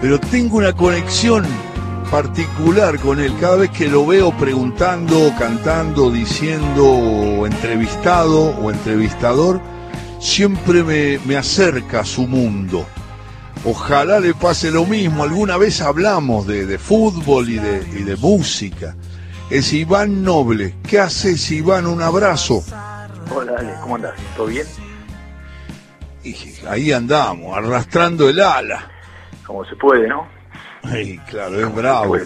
pero 0.00 0.20
tengo 0.20 0.58
una 0.58 0.72
conexión 0.72 1.44
particular 2.10 2.98
con 2.98 3.20
él. 3.20 3.34
Cada 3.40 3.56
vez 3.56 3.70
que 3.70 3.88
lo 3.88 4.06
veo 4.06 4.36
preguntando, 4.36 5.32
cantando, 5.38 6.10
diciendo, 6.10 6.84
o 6.84 7.46
entrevistado 7.46 8.50
o 8.56 8.70
entrevistador, 8.70 9.60
siempre 10.20 10.82
me, 10.84 11.18
me 11.26 11.36
acerca 11.36 12.00
a 12.00 12.04
su 12.04 12.26
mundo. 12.26 12.86
Ojalá 13.64 14.20
le 14.20 14.34
pase 14.34 14.70
lo 14.70 14.84
mismo. 14.84 15.24
Alguna 15.24 15.56
vez 15.56 15.80
hablamos 15.80 16.46
de, 16.46 16.64
de 16.64 16.78
fútbol 16.78 17.48
y 17.48 17.58
de, 17.58 17.84
y 17.92 18.04
de 18.04 18.16
música. 18.16 18.94
Es 19.50 19.72
Iván 19.72 20.22
Noble. 20.22 20.76
¿Qué 20.86 21.00
haces, 21.00 21.50
Iván? 21.50 21.86
Un 21.86 22.02
abrazo. 22.02 22.62
Hola, 23.34 23.56
Ale, 23.58 23.74
¿cómo 23.82 23.96
andás? 23.96 24.14
¿Todo 24.36 24.46
bien? 24.46 24.66
Y 26.22 26.36
ahí 26.68 26.92
andamos, 26.92 27.56
arrastrando 27.56 28.28
el 28.28 28.40
ala. 28.40 28.97
Como 29.48 29.64
se 29.64 29.74
puede, 29.74 30.06
¿no? 30.06 30.28
Ay, 30.84 31.18
claro, 31.28 31.58
es 31.58 31.74
bravo. 31.74 32.16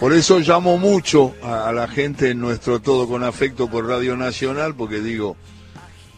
Por, 0.00 0.14
eso 0.14 0.38
llamo 0.38 0.78
mucho 0.78 1.34
a, 1.42 1.68
a 1.68 1.72
la 1.72 1.86
gente 1.86 2.30
en 2.30 2.40
nuestro 2.40 2.80
Todo 2.80 3.06
con 3.06 3.22
Afecto 3.22 3.68
por 3.68 3.86
Radio 3.86 4.16
Nacional, 4.16 4.74
porque 4.74 5.00
digo, 5.00 5.36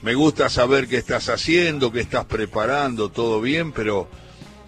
me 0.02 0.14
gusta 0.14 0.48
saber 0.48 0.86
qué 0.86 0.98
estás 0.98 1.28
haciendo, 1.28 1.90
qué 1.90 2.00
estás 2.00 2.26
preparando, 2.26 3.08
todo 3.08 3.40
bien, 3.40 3.72
pero 3.72 4.06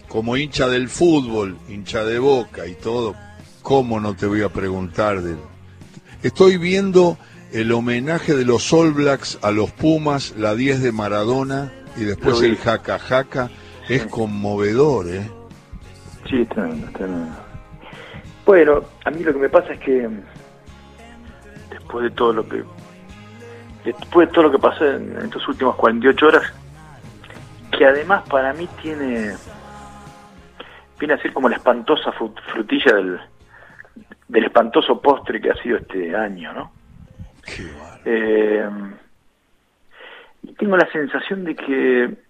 como 0.08 0.36
hincha 0.38 0.66
del 0.68 0.88
fútbol, 0.88 1.58
hincha 1.68 2.04
de 2.04 2.18
boca 2.18 2.66
y 2.66 2.74
todo, 2.74 3.14
¿cómo 3.60 4.00
no 4.00 4.16
te 4.16 4.24
voy 4.24 4.40
a 4.42 4.48
preguntar 4.48 5.20
de... 5.20 5.36
Estoy 6.22 6.56
viendo 6.56 7.18
el 7.52 7.70
homenaje 7.72 8.34
de 8.34 8.44
los 8.44 8.72
All 8.72 8.92
Blacks 8.92 9.38
a 9.42 9.50
los 9.50 9.70
Pumas, 9.70 10.34
la 10.38 10.54
10 10.54 10.82
de 10.82 10.92
Maradona 10.92 11.72
y 11.96 12.04
después 12.04 12.40
el 12.40 12.56
jaca 12.56 12.98
jaca. 12.98 13.50
Es 13.88 14.06
conmovedor, 14.06 15.06
¿eh? 15.08 15.22
Sí, 16.28 16.42
es 16.42 16.48
tremendo, 16.48 16.86
es 16.88 16.92
tremendo. 16.94 17.36
Bueno, 18.44 18.84
a 19.04 19.10
mí 19.10 19.22
lo 19.22 19.32
que 19.32 19.38
me 19.38 19.48
pasa 19.48 19.72
es 19.74 19.80
que 19.80 20.08
mm, 20.08 20.20
después 21.70 22.04
de 22.04 22.10
todo 22.10 22.32
lo 22.32 22.48
que 22.48 22.64
después 23.84 24.28
de 24.28 24.34
todo 24.34 24.44
lo 24.44 24.50
que 24.52 24.58
pasó 24.58 24.84
en 24.84 25.16
estas 25.24 25.46
últimas 25.46 25.76
48 25.76 26.26
horas, 26.26 26.52
que 27.76 27.86
además 27.86 28.24
para 28.28 28.52
mí 28.52 28.68
tiene 28.82 29.36
viene 30.98 31.14
a 31.14 31.18
ser 31.22 31.32
como 31.32 31.48
la 31.48 31.56
espantosa 31.56 32.10
fru- 32.12 32.34
frutilla 32.52 32.94
del 32.94 33.20
del 34.28 34.44
espantoso 34.44 35.00
postre 35.00 35.40
que 35.40 35.50
ha 35.50 35.62
sido 35.62 35.76
este 35.76 36.14
año, 36.16 36.52
¿no? 36.52 36.72
Qué 37.44 37.62
bárbaro. 37.70 38.00
Eh, 38.04 38.68
y 40.42 40.52
tengo 40.54 40.76
la 40.76 40.90
sensación 40.90 41.44
de 41.44 41.54
que 41.54 42.25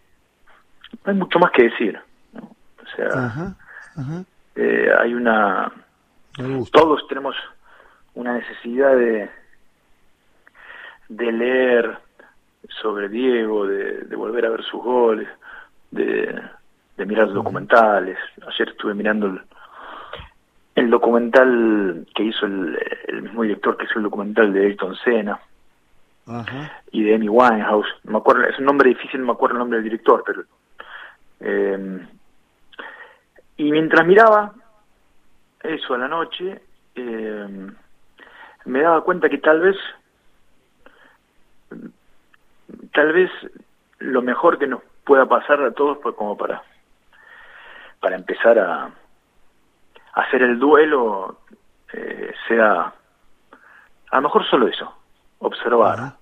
no 1.05 1.12
hay 1.12 1.14
mucho 1.14 1.39
más 1.39 1.50
que 1.52 1.64
decir. 1.64 1.98
¿no? 2.33 2.41
O 2.42 2.97
sea, 2.97 3.08
Ajá, 3.08 3.55
ajá. 3.97 4.25
eh, 4.56 4.91
hay 4.98 5.14
una... 5.14 5.72
Todos 6.70 7.06
tenemos 7.08 7.34
una 8.14 8.34
necesidad 8.34 8.94
de, 8.94 9.30
de 11.08 11.33
leer 11.33 11.98
sobre 12.83 13.08
Diego, 13.08 13.66
de, 13.66 14.03
de 14.03 14.16
volver 14.16 14.44
a 14.44 14.50
ver 14.50 14.62
sus 14.64 14.83
goles, 14.83 15.28
de, 15.91 16.38
de 16.97 17.06
mirar 17.06 17.33
documentales. 17.33 18.19
Ayer 18.47 18.69
estuve 18.69 18.92
mirando 18.92 19.27
el, 19.28 19.41
el 20.75 20.91
documental 20.91 22.06
que 22.14 22.25
hizo 22.25 22.44
el, 22.44 22.78
el 23.08 23.22
mismo 23.22 23.42
director 23.42 23.77
que 23.78 23.84
hizo 23.84 23.98
el 23.98 24.03
documental 24.05 24.53
de 24.53 24.66
Ayrton 24.66 24.94
Senna 24.97 25.41
Ajá. 26.27 26.83
y 26.92 27.03
de 27.03 27.14
Amy 27.14 27.31
Winehouse. 27.31 27.88
No 28.05 28.12
me 28.12 28.19
acuerdo, 28.19 28.44
es 28.44 28.58
un 28.58 28.66
nombre 28.66 28.91
difícil, 28.91 29.20
no 29.20 29.27
me 29.28 29.33
acuerdo 29.33 29.55
el 29.55 29.60
nombre 29.60 29.78
del 29.78 29.84
director, 29.84 30.22
pero. 30.27 30.42
Eh, 31.41 32.06
y 33.56 33.70
mientras 33.70 34.06
miraba 34.06 34.53
eso 35.62 35.94
a 35.94 35.99
la 35.99 36.09
noche, 36.09 36.62
eh, 36.94 37.71
me 38.65 38.83
daba 38.83 39.03
cuenta 39.03 39.28
que 39.28 39.38
tal 39.38 39.60
vez. 39.60 39.77
Tal 42.93 43.12
vez 43.12 43.31
lo 43.99 44.22
mejor 44.22 44.59
que 44.59 44.66
nos 44.66 44.83
pueda 45.05 45.27
pasar 45.27 45.62
a 45.62 45.72
todos, 45.72 45.99
pues 46.03 46.15
como 46.15 46.37
para. 46.37 46.62
para 48.00 48.16
empezar 48.16 48.59
a. 48.59 48.84
a 48.84 50.21
hacer 50.21 50.43
el 50.43 50.59
duelo, 50.59 51.39
eh, 51.93 52.34
sea. 52.49 52.93
a 54.10 54.16
lo 54.16 54.22
mejor 54.22 54.44
solo 54.47 54.69
eso, 54.69 54.93
observar 55.39 56.16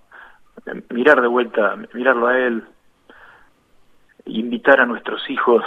mirar 0.91 1.21
de 1.21 1.29
vuelta, 1.29 1.77
mirarlo 1.93 2.27
a 2.29 2.39
él, 2.39 2.65
invitar 4.27 4.81
a 4.81 4.87
nuestros 4.87 5.29
hijos, 5.31 5.63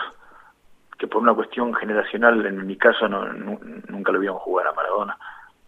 que 0.98 1.08
por 1.08 1.22
una 1.22 1.34
cuestión 1.34 1.74
generacional, 1.76 2.46
en 2.46 2.66
mi 2.66 2.76
caso, 2.76 3.08
no, 3.08 3.26
nu- 3.34 3.60
nunca 3.88 4.12
lo 4.12 4.20
vieron 4.20 4.38
jugar 4.40 4.68
a 4.68 4.74
Maradona, 4.74 5.18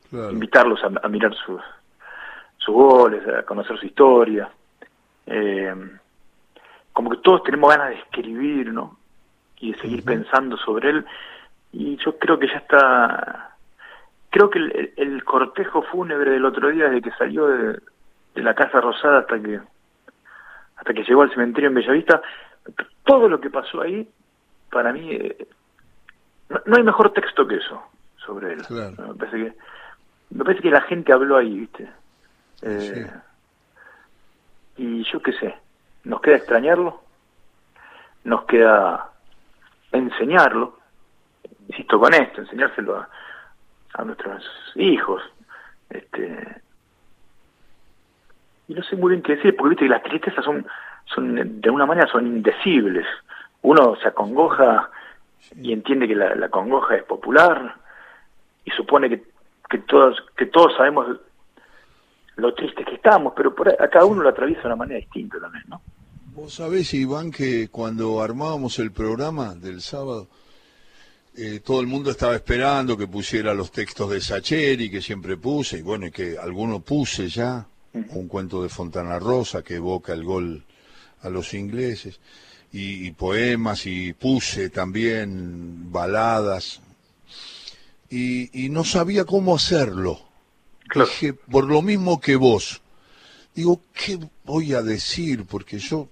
Claro. 0.09 0.31
invitarlos 0.31 0.83
a, 0.83 0.89
a 1.03 1.07
mirar 1.07 1.33
sus, 1.35 1.61
sus 2.57 2.73
goles, 2.73 3.27
a 3.27 3.43
conocer 3.43 3.77
su 3.77 3.85
historia. 3.85 4.49
Eh, 5.27 5.73
como 6.93 7.11
que 7.11 7.17
todos 7.17 7.43
tenemos 7.43 7.69
ganas 7.69 7.89
de 7.89 7.95
escribir, 7.99 8.73
¿no? 8.73 8.97
Y 9.59 9.73
de 9.73 9.77
seguir 9.79 10.03
pensando 10.03 10.57
sobre 10.57 10.89
él. 10.89 11.05
Y 11.71 11.97
yo 11.97 12.17
creo 12.17 12.39
que 12.39 12.47
ya 12.47 12.57
está. 12.57 13.51
Creo 14.31 14.49
que 14.49 14.57
el, 14.57 14.71
el- 14.75 14.93
el 14.97 15.23
cortejo 15.23 15.83
fúnebre 15.83 16.31
del 16.31 16.45
otro 16.45 16.69
día, 16.69 16.85
desde 16.85 17.03
que 17.03 17.11
salió 17.17 17.47
de, 17.47 17.79
de 18.33 18.41
la 18.41 18.55
Casa 18.55 18.81
Rosada 18.81 19.19
hasta 19.19 19.39
que 19.39 19.59
hasta 20.77 20.93
que 20.93 21.03
llegó 21.03 21.21
al 21.21 21.29
cementerio 21.31 21.67
en 21.69 21.75
Bellavista, 21.75 22.21
todo 23.03 23.27
lo 23.27 23.39
que 23.39 23.49
pasó 23.49 23.81
ahí, 23.81 24.07
para 24.71 24.93
mí, 24.93 25.11
eh, 25.11 25.47
no, 26.49 26.61
no 26.65 26.77
hay 26.77 26.83
mejor 26.83 27.11
texto 27.13 27.47
que 27.47 27.55
eso 27.55 27.81
sobre 28.17 28.53
él. 28.53 28.61
Claro. 28.65 28.95
Me 29.07 29.13
parece 29.15 29.37
que 29.37 29.53
me 30.31 30.43
parece 30.43 30.61
que 30.61 30.69
la 30.71 30.81
gente 30.81 31.11
habló 31.11 31.37
ahí, 31.37 31.59
¿viste? 31.59 31.89
Eh, 32.61 33.09
Y 34.77 35.03
yo 35.11 35.21
qué 35.21 35.33
sé, 35.33 35.55
nos 36.03 36.21
queda 36.21 36.37
extrañarlo, 36.37 37.01
nos 38.23 38.45
queda 38.45 39.09
enseñarlo, 39.91 40.77
insisto 41.67 41.99
con 41.99 42.13
esto, 42.13 42.41
enseñárselo 42.41 42.97
a, 42.97 43.09
a 43.95 44.03
nuestros 44.03 44.43
hijos, 44.75 45.21
este 45.89 46.61
y 48.67 48.75
no 48.75 48.83
sé 48.83 48.95
muy 48.95 49.09
bien 49.11 49.23
qué 49.23 49.35
decir, 49.35 49.55
porque 49.55 49.69
viste 49.71 49.85
que 49.85 49.89
las 49.89 50.03
tristezas 50.03 50.45
son, 50.45 50.65
son 51.13 51.61
de 51.61 51.69
una 51.69 51.85
manera 51.85 52.07
son 52.11 52.27
indecibles. 52.27 53.05
Uno 53.61 53.95
se 54.01 54.07
acongoja 54.07 54.89
y 55.55 55.73
entiende 55.73 56.07
que 56.07 56.15
la, 56.15 56.35
la 56.35 56.49
congoja 56.49 56.95
es 56.95 57.03
popular 57.03 57.75
y 58.65 58.71
supone 58.71 59.09
que, 59.09 59.23
que 59.69 59.79
todos 59.79 60.17
que 60.37 60.45
todos 60.45 60.75
sabemos 60.77 61.17
lo 62.35 62.53
tristes 62.53 62.85
que 62.85 62.95
estamos, 62.95 63.33
pero 63.35 63.53
por 63.53 63.69
a 63.69 63.89
cada 63.89 64.05
uno 64.05 64.23
lo 64.23 64.29
atraviesa 64.29 64.61
de 64.61 64.67
una 64.67 64.75
manera 64.75 64.99
distinta 64.99 65.39
también, 65.39 65.63
¿no? 65.67 65.81
Vos 66.35 66.53
sabés, 66.53 66.93
Iván, 66.93 67.31
que 67.31 67.67
cuando 67.69 68.21
armábamos 68.21 68.79
el 68.79 68.91
programa 68.91 69.55
del 69.55 69.81
sábado, 69.81 70.27
eh, 71.35 71.59
todo 71.59 71.81
el 71.81 71.87
mundo 71.87 72.11
estaba 72.11 72.35
esperando 72.35 72.97
que 72.97 73.07
pusiera 73.07 73.53
los 73.53 73.71
textos 73.71 74.09
de 74.09 74.21
Sacheri, 74.21 74.89
que 74.89 75.01
siempre 75.01 75.35
puse, 75.35 75.79
y 75.79 75.81
bueno, 75.81 76.05
y 76.05 76.11
que 76.11 76.37
alguno 76.37 76.79
puse 76.79 77.27
ya, 77.27 77.65
un 77.93 78.27
cuento 78.27 78.61
de 78.61 78.69
Fontana 78.69 79.19
Rosa 79.19 79.63
que 79.63 79.75
evoca 79.75 80.13
el 80.13 80.23
gol 80.23 80.63
a 81.21 81.29
los 81.29 81.53
ingleses, 81.53 82.19
y, 82.71 83.07
y 83.07 83.11
poemas, 83.11 83.85
y 83.85 84.13
puse 84.13 84.69
también 84.69 85.91
baladas, 85.91 86.81
y, 88.09 88.65
y 88.65 88.69
no 88.69 88.83
sabía 88.83 89.25
cómo 89.25 89.55
hacerlo. 89.55 90.21
Claro. 90.87 91.09
Dije, 91.09 91.33
por 91.33 91.65
lo 91.65 91.81
mismo 91.81 92.19
que 92.19 92.35
vos, 92.35 92.81
digo, 93.53 93.81
¿qué 93.93 94.19
voy 94.45 94.73
a 94.73 94.81
decir? 94.81 95.45
Porque 95.45 95.77
yo 95.77 96.09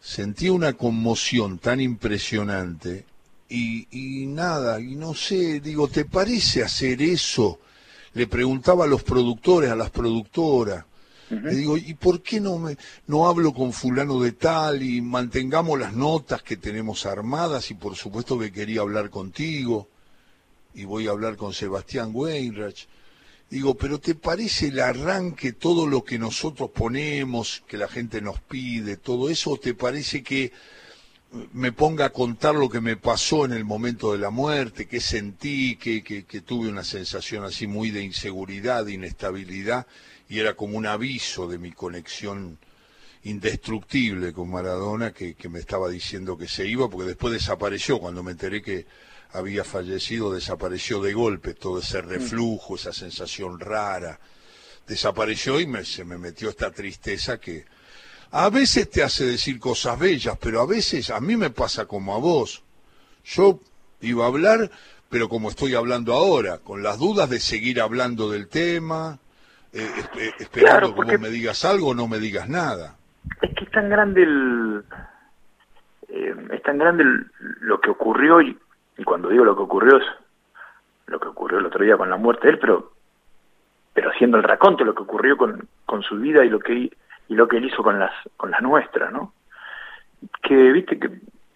sentí 0.00 0.48
una 0.48 0.74
conmoción 0.74 1.58
tan 1.58 1.80
impresionante 1.80 3.04
y, 3.48 3.88
y 3.90 4.26
nada, 4.26 4.80
y 4.80 4.94
no 4.94 5.14
sé, 5.14 5.60
digo, 5.60 5.88
¿te 5.88 6.04
parece 6.04 6.62
hacer 6.62 7.00
eso? 7.00 7.60
Le 8.14 8.26
preguntaba 8.26 8.84
a 8.84 8.88
los 8.88 9.02
productores, 9.02 9.70
a 9.70 9.76
las 9.76 9.90
productoras. 9.90 10.84
Le 11.30 11.54
digo, 11.54 11.76
¿y 11.76 11.94
por 11.94 12.22
qué 12.22 12.40
no 12.40 12.58
me 12.58 12.76
no 13.06 13.28
hablo 13.28 13.52
con 13.52 13.72
fulano 13.72 14.20
de 14.20 14.32
tal 14.32 14.82
y 14.82 15.02
mantengamos 15.02 15.78
las 15.78 15.92
notas 15.92 16.42
que 16.42 16.56
tenemos 16.56 17.04
armadas 17.04 17.70
y 17.70 17.74
por 17.74 17.96
supuesto 17.96 18.38
que 18.38 18.50
quería 18.50 18.80
hablar 18.80 19.10
contigo 19.10 19.88
y 20.74 20.84
voy 20.84 21.06
a 21.06 21.10
hablar 21.10 21.36
con 21.36 21.52
Sebastián 21.52 22.10
Weinreich. 22.12 22.88
Digo, 23.50 23.74
pero 23.76 23.98
¿te 23.98 24.14
parece 24.14 24.68
el 24.68 24.78
arranque, 24.80 25.52
todo 25.52 25.86
lo 25.86 26.04
que 26.04 26.18
nosotros 26.18 26.70
ponemos, 26.70 27.62
que 27.66 27.78
la 27.78 27.88
gente 27.88 28.20
nos 28.20 28.40
pide, 28.40 28.98
todo 28.98 29.30
eso, 29.30 29.52
o 29.52 29.58
te 29.58 29.74
parece 29.74 30.22
que 30.22 30.52
me 31.52 31.72
ponga 31.72 32.06
a 32.06 32.10
contar 32.10 32.54
lo 32.54 32.68
que 32.68 32.80
me 32.80 32.96
pasó 32.96 33.44
en 33.44 33.52
el 33.52 33.64
momento 33.64 34.12
de 34.12 34.18
la 34.18 34.30
muerte, 34.30 34.86
qué 34.86 35.00
sentí, 35.00 35.76
que, 35.76 36.02
que, 36.02 36.24
que 36.24 36.40
tuve 36.42 36.68
una 36.68 36.84
sensación 36.84 37.44
así 37.44 37.66
muy 37.66 37.90
de 37.90 38.02
inseguridad, 38.02 38.84
de 38.84 38.94
inestabilidad, 38.94 39.86
y 40.28 40.40
era 40.40 40.54
como 40.54 40.76
un 40.76 40.86
aviso 40.86 41.48
de 41.48 41.58
mi 41.58 41.72
conexión 41.72 42.58
indestructible 43.24 44.32
con 44.32 44.50
Maradona 44.50 45.12
que, 45.12 45.34
que 45.34 45.48
me 45.48 45.58
estaba 45.58 45.88
diciendo 45.88 46.38
que 46.38 46.48
se 46.48 46.66
iba, 46.66 46.88
porque 46.88 47.08
después 47.08 47.32
desapareció, 47.32 47.98
cuando 47.98 48.22
me 48.22 48.32
enteré 48.32 48.62
que 48.62 48.86
había 49.32 49.64
fallecido, 49.64 50.32
desapareció 50.32 51.00
de 51.02 51.12
golpe 51.12 51.54
todo 51.54 51.80
ese 51.80 52.02
mm. 52.02 52.08
reflujo, 52.08 52.76
esa 52.76 52.92
sensación 52.92 53.60
rara, 53.60 54.20
desapareció 54.86 55.60
y 55.60 55.66
me, 55.66 55.84
se 55.84 56.04
me 56.04 56.18
metió 56.18 56.48
esta 56.48 56.70
tristeza 56.70 57.38
que 57.38 57.66
a 58.30 58.50
veces 58.50 58.90
te 58.90 59.02
hace 59.02 59.24
decir 59.24 59.58
cosas 59.58 59.98
bellas, 59.98 60.36
pero 60.40 60.60
a 60.60 60.66
veces 60.66 61.10
a 61.10 61.20
mí 61.20 61.36
me 61.36 61.50
pasa 61.50 61.86
como 61.86 62.14
a 62.14 62.18
vos. 62.18 62.62
Yo 63.24 63.60
iba 64.00 64.24
a 64.24 64.28
hablar, 64.28 64.70
pero 65.08 65.28
como 65.28 65.50
estoy 65.50 65.74
hablando 65.74 66.12
ahora, 66.14 66.58
con 66.58 66.82
las 66.82 66.98
dudas 66.98 67.30
de 67.30 67.40
seguir 67.40 67.80
hablando 67.80 68.30
del 68.30 68.48
tema, 68.48 69.18
eh, 69.72 70.32
esperando 70.38 70.94
que 70.94 71.12
vos 71.12 71.20
me 71.20 71.28
digas 71.28 71.64
algo 71.64 71.88
o 71.88 71.94
no 71.94 72.08
me 72.08 72.18
digas 72.18 72.48
nada. 72.48 72.96
Es 73.42 73.54
que 73.54 73.64
es 73.64 73.70
tan 73.70 73.88
grande 73.88 74.22
el, 74.22 74.82
eh, 76.08 76.34
es 76.52 76.62
tan 76.62 76.78
grande 76.78 77.04
lo 77.60 77.80
que 77.80 77.90
ocurrió 77.90 78.40
y, 78.40 78.58
y, 78.96 79.04
cuando 79.04 79.28
digo 79.28 79.44
lo 79.44 79.56
que 79.56 79.62
ocurrió 79.62 79.98
es 79.98 80.04
lo 81.06 81.20
que 81.20 81.28
ocurrió 81.28 81.58
el 81.58 81.66
otro 81.66 81.84
día 81.84 81.96
con 81.96 82.10
la 82.10 82.16
muerte 82.16 82.46
de 82.46 82.54
él, 82.54 82.58
pero 82.58 82.92
pero 83.92 84.10
haciendo 84.10 84.36
el 84.36 84.44
raconto 84.44 84.84
lo 84.84 84.94
que 84.94 85.02
ocurrió 85.02 85.36
con, 85.36 85.68
con 85.84 86.02
su 86.02 86.16
vida 86.16 86.44
y 86.44 86.48
lo 86.48 86.60
que 86.60 86.90
y 87.28 87.34
lo 87.34 87.48
que 87.48 87.58
él 87.58 87.66
hizo 87.66 87.82
con 87.82 87.98
las 87.98 88.12
con 88.36 88.50
las 88.50 88.62
nuestras, 88.62 89.12
¿no? 89.12 89.34
Que 90.42 90.54
viste 90.72 90.98
que 90.98 91.10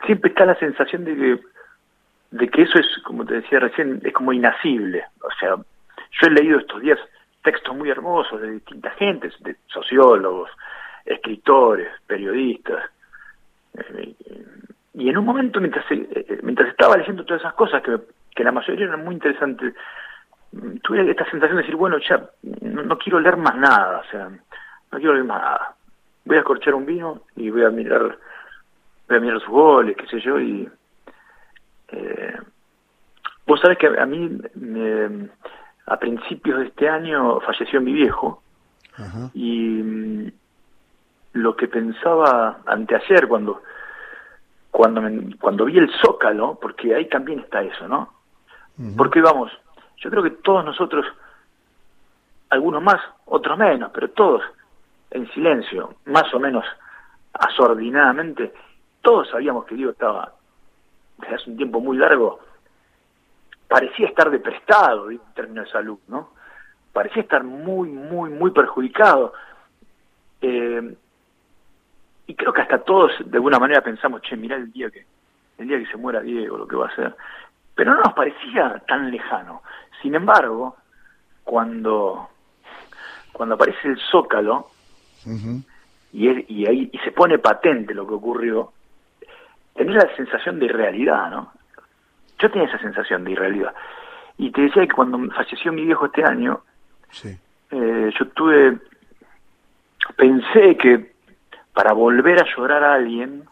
siempre 0.04 0.30
está 0.30 0.44
la 0.44 0.58
sensación 0.58 1.04
de 1.04 1.16
que 1.16 1.40
de 2.32 2.48
que 2.48 2.62
eso 2.62 2.78
es, 2.78 2.86
como 3.04 3.24
te 3.24 3.34
decía 3.34 3.60
recién, 3.60 4.00
es 4.02 4.12
como 4.12 4.32
inacible. 4.32 5.04
O 5.20 5.30
sea, 5.38 5.56
yo 5.56 6.26
he 6.26 6.30
leído 6.30 6.58
estos 6.58 6.80
días 6.80 6.98
textos 7.42 7.76
muy 7.76 7.90
hermosos 7.90 8.40
de 8.40 8.52
distintas 8.52 8.94
gentes, 8.96 9.34
de 9.40 9.56
sociólogos, 9.66 10.50
escritores, 11.04 11.88
periodistas. 12.06 12.90
Eh, 13.74 14.14
y 14.94 15.08
en 15.08 15.18
un 15.18 15.24
momento, 15.24 15.60
mientras, 15.60 15.84
eh, 15.90 16.38
mientras 16.42 16.68
estaba 16.68 16.96
leyendo 16.96 17.24
todas 17.24 17.42
esas 17.42 17.54
cosas, 17.54 17.82
que, 17.82 17.98
que 18.34 18.44
la 18.44 18.52
mayoría 18.52 18.86
eran 18.86 19.04
muy 19.04 19.14
interesantes, 19.14 19.74
tuve 20.82 21.10
esta 21.10 21.24
sensación 21.30 21.56
de 21.56 21.62
decir, 21.62 21.76
bueno, 21.76 21.98
ya 21.98 22.28
no, 22.42 22.98
quiero 22.98 23.20
leer 23.20 23.36
más 23.36 23.56
nada, 23.56 24.00
o 24.00 24.10
sea, 24.10 24.28
no 24.28 24.98
quiero 24.98 25.14
leer 25.14 25.24
más 25.24 25.40
nada. 25.40 25.74
Voy 26.24 26.36
a 26.36 26.44
corchar 26.44 26.74
un 26.74 26.86
vino 26.86 27.22
y 27.36 27.50
voy 27.50 27.64
a 27.64 27.70
mirar, 27.70 28.18
voy 29.08 29.16
a 29.16 29.20
mirar 29.20 29.40
sus 29.40 29.48
goles, 29.48 29.96
qué 29.96 30.06
sé 30.06 30.20
yo, 30.20 30.38
y 30.38 30.68
eh, 31.88 32.36
vos 33.46 33.60
sabés 33.60 33.78
que 33.78 33.86
a 33.86 34.06
mí 34.06 34.38
me, 34.54 35.28
a 35.86 35.96
principios 35.96 36.60
de 36.60 36.66
este 36.66 36.88
año 36.88 37.40
falleció 37.40 37.80
mi 37.80 37.92
viejo. 37.92 38.42
Y 39.34 39.82
mm, 39.82 40.32
lo 41.34 41.56
que 41.56 41.68
pensaba 41.68 42.60
anteayer 42.66 43.26
cuando 43.26 43.62
cuando 44.70 45.02
cuando 45.40 45.64
vi 45.64 45.78
el 45.78 45.90
zócalo 46.00 46.58
porque 46.60 46.94
ahí 46.94 47.08
también 47.08 47.40
está 47.40 47.62
eso 47.62 47.88
no 47.88 48.12
porque 48.96 49.20
vamos 49.20 49.50
yo 49.98 50.10
creo 50.10 50.22
que 50.22 50.30
todos 50.30 50.64
nosotros 50.64 51.06
algunos 52.50 52.82
más 52.82 53.00
otros 53.26 53.56
menos 53.58 53.90
pero 53.94 54.10
todos 54.10 54.42
en 55.10 55.30
silencio 55.32 55.94
más 56.06 56.32
o 56.34 56.38
menos 56.38 56.64
asordinadamente 57.32 58.52
todos 59.00 59.28
sabíamos 59.30 59.64
que 59.64 59.74
Dios 59.74 59.92
estaba 59.92 60.32
desde 61.18 61.34
hace 61.34 61.50
un 61.50 61.56
tiempo 61.56 61.80
muy 61.80 61.96
largo 61.96 62.40
parecía 63.72 64.06
estar 64.06 64.30
deprestado 64.30 65.10
en 65.10 65.18
términos 65.34 65.64
de 65.64 65.72
salud, 65.72 65.98
¿no? 66.08 66.28
Parecía 66.92 67.22
estar 67.22 67.42
muy, 67.42 67.88
muy, 67.88 68.28
muy 68.28 68.50
perjudicado. 68.50 69.32
Eh, 70.42 70.94
y 72.26 72.34
creo 72.34 72.52
que 72.52 72.60
hasta 72.60 72.84
todos 72.84 73.12
de 73.24 73.38
alguna 73.38 73.58
manera 73.58 73.80
pensamos, 73.80 74.20
che, 74.20 74.36
mirá 74.36 74.56
el 74.56 74.70
día 74.70 74.90
que, 74.90 75.06
el 75.56 75.68
día 75.68 75.78
que 75.78 75.86
se 75.86 75.96
muera 75.96 76.20
Diego, 76.20 76.58
lo 76.58 76.68
que 76.68 76.76
va 76.76 76.88
a 76.88 76.94
ser. 76.94 77.16
Pero 77.74 77.94
no 77.94 78.02
nos 78.02 78.12
parecía 78.12 78.82
tan 78.86 79.10
lejano. 79.10 79.62
Sin 80.02 80.14
embargo, 80.14 80.76
cuando, 81.42 82.28
cuando 83.32 83.54
aparece 83.54 83.88
el 83.88 83.98
zócalo, 84.10 84.68
y, 86.12 86.28
y 86.54 86.66
ahí 86.66 86.90
y 86.92 86.98
se 86.98 87.12
pone 87.12 87.38
patente 87.38 87.94
lo 87.94 88.06
que 88.06 88.14
ocurrió, 88.14 88.70
tenés 89.74 89.96
la 89.96 90.14
sensación 90.14 90.58
de 90.58 90.66
irrealidad, 90.66 91.30
¿no? 91.30 91.52
Yo 92.42 92.50
tenía 92.50 92.66
esa 92.66 92.78
sensación 92.78 93.22
de 93.22 93.32
irrealidad. 93.32 93.72
Y 94.36 94.50
te 94.50 94.62
decía 94.62 94.82
que 94.82 94.92
cuando 94.92 95.18
falleció 95.30 95.72
mi 95.72 95.84
viejo 95.84 96.06
este 96.06 96.24
año, 96.24 96.62
eh, 97.70 98.10
yo 98.18 98.28
tuve, 98.30 98.78
pensé 100.16 100.76
que 100.76 101.12
para 101.72 101.92
volver 101.92 102.40
a 102.40 102.56
llorar 102.56 102.82
a 102.82 102.94
alguien, 102.94 103.44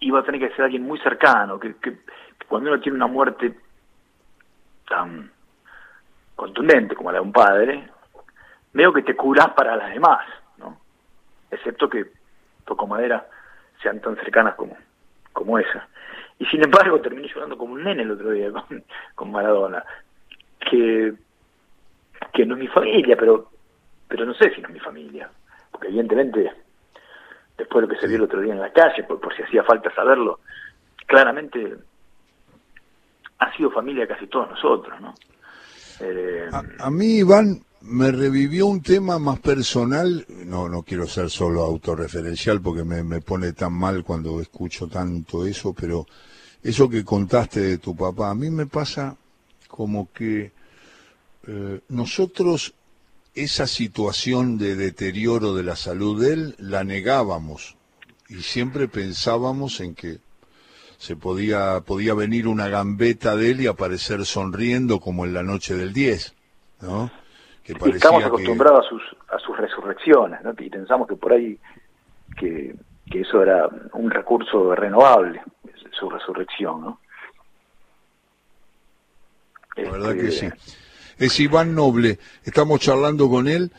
iba 0.00 0.20
a 0.20 0.22
tener 0.24 0.40
que 0.40 0.54
ser 0.54 0.66
alguien 0.66 0.82
muy 0.82 0.98
cercano, 0.98 1.58
que, 1.58 1.74
que, 1.76 1.96
cuando 2.46 2.70
uno 2.70 2.80
tiene 2.80 2.96
una 2.96 3.06
muerte 3.06 3.54
tan 4.86 5.30
contundente 6.36 6.94
como 6.94 7.10
la 7.10 7.18
de 7.18 7.24
un 7.24 7.32
padre, 7.32 7.88
veo 8.74 8.92
que 8.92 9.02
te 9.02 9.16
curás 9.16 9.50
para 9.50 9.76
las 9.76 9.94
demás, 9.94 10.26
¿no? 10.58 10.78
Excepto 11.50 11.88
que 11.88 12.12
toco 12.66 12.86
madera 12.86 13.26
sean 13.82 14.00
tan 14.00 14.16
cercanas 14.16 14.54
como, 14.54 14.76
como 15.32 15.58
esa. 15.58 15.88
Y 16.38 16.46
sin 16.46 16.64
embargo 16.64 17.00
terminé 17.00 17.28
llorando 17.28 17.56
como 17.56 17.74
un 17.74 17.84
nene 17.84 18.02
el 18.02 18.10
otro 18.10 18.30
día 18.30 18.50
con, 18.50 18.84
con 19.14 19.30
Maradona, 19.30 19.84
que, 20.58 21.14
que 22.32 22.46
no 22.46 22.54
es 22.54 22.60
mi 22.60 22.68
familia, 22.68 23.16
pero, 23.16 23.50
pero 24.08 24.24
no 24.24 24.34
sé 24.34 24.52
si 24.54 24.60
no 24.60 24.68
es 24.68 24.74
mi 24.74 24.80
familia, 24.80 25.30
porque 25.70 25.88
evidentemente 25.88 26.52
después 27.56 27.82
de 27.82 27.88
lo 27.88 27.94
que 27.94 28.00
se 28.00 28.08
vio 28.08 28.16
el 28.16 28.24
otro 28.24 28.40
día 28.40 28.52
en 28.52 28.60
la 28.60 28.72
calle, 28.72 29.04
por, 29.04 29.20
por 29.20 29.34
si 29.34 29.42
hacía 29.42 29.62
falta 29.62 29.94
saberlo, 29.94 30.40
claramente 31.06 31.74
ha 33.38 33.56
sido 33.56 33.70
familia 33.70 34.06
casi 34.06 34.26
todos 34.26 34.50
nosotros, 34.50 35.00
¿no? 35.00 35.14
A, 36.52 36.86
a, 36.86 36.90
mí, 36.90 37.18
Iván, 37.18 37.60
me 37.86 38.10
revivió 38.10 38.66
un 38.66 38.80
tema 38.80 39.18
más 39.18 39.40
personal, 39.40 40.26
no, 40.46 40.68
no 40.68 40.82
quiero 40.82 41.06
ser 41.06 41.28
solo 41.28 41.62
autorreferencial 41.62 42.60
porque 42.62 42.82
me, 42.82 43.02
me, 43.02 43.20
pone 43.20 43.52
tan 43.52 43.74
mal 43.74 44.04
cuando 44.04 44.40
escucho 44.40 44.88
tanto 44.88 45.46
eso, 45.46 45.74
pero 45.74 46.06
eso 46.62 46.88
que 46.88 47.04
contaste 47.04 47.60
de 47.60 47.78
tu 47.78 47.94
papá, 47.94 48.30
a 48.30 48.34
mí 48.34 48.48
me 48.50 48.66
pasa 48.66 49.16
como 49.68 50.10
que 50.12 50.52
eh, 51.46 51.80
nosotros 51.88 52.74
esa 53.34 53.66
situación 53.66 54.56
de 54.56 54.76
deterioro 54.76 55.54
de 55.54 55.64
la 55.64 55.76
salud 55.76 56.22
de 56.22 56.32
él 56.32 56.54
la 56.58 56.84
negábamos 56.84 57.76
y 58.30 58.36
siempre 58.42 58.88
pensábamos 58.88 59.80
en 59.80 59.94
que 59.94 60.20
se 60.96 61.16
podía, 61.16 61.82
podía 61.82 62.14
venir 62.14 62.48
una 62.48 62.68
gambeta 62.68 63.36
de 63.36 63.50
él 63.50 63.60
y 63.60 63.66
aparecer 63.66 64.24
sonriendo 64.24 65.00
como 65.00 65.26
en 65.26 65.34
la 65.34 65.42
noche 65.42 65.74
del 65.74 65.92
10, 65.92 66.32
¿no? 66.80 67.23
Estamos 67.64 68.24
acostumbrados 68.24 68.86
a 68.86 68.88
sus 68.88 69.02
a 69.28 69.38
sus 69.38 69.56
resurrecciones 69.56 70.42
¿no? 70.42 70.52
y 70.58 70.68
pensamos 70.68 71.08
que 71.08 71.16
por 71.16 71.32
ahí 71.32 71.58
que, 72.36 72.74
que 73.10 73.20
eso 73.20 73.42
era 73.42 73.68
un 73.94 74.10
recurso 74.10 74.74
renovable 74.74 75.42
su 75.98 76.10
resurrección 76.10 76.80
¿no? 76.82 77.00
la 79.76 79.90
verdad 79.90 80.14
que 80.14 80.28
este, 80.28 80.50
sí 80.50 80.84
es 81.18 81.40
Iván 81.40 81.74
Noble 81.74 82.18
estamos 82.44 82.80
charlando 82.80 83.28
con 83.30 83.48
él 83.48 83.70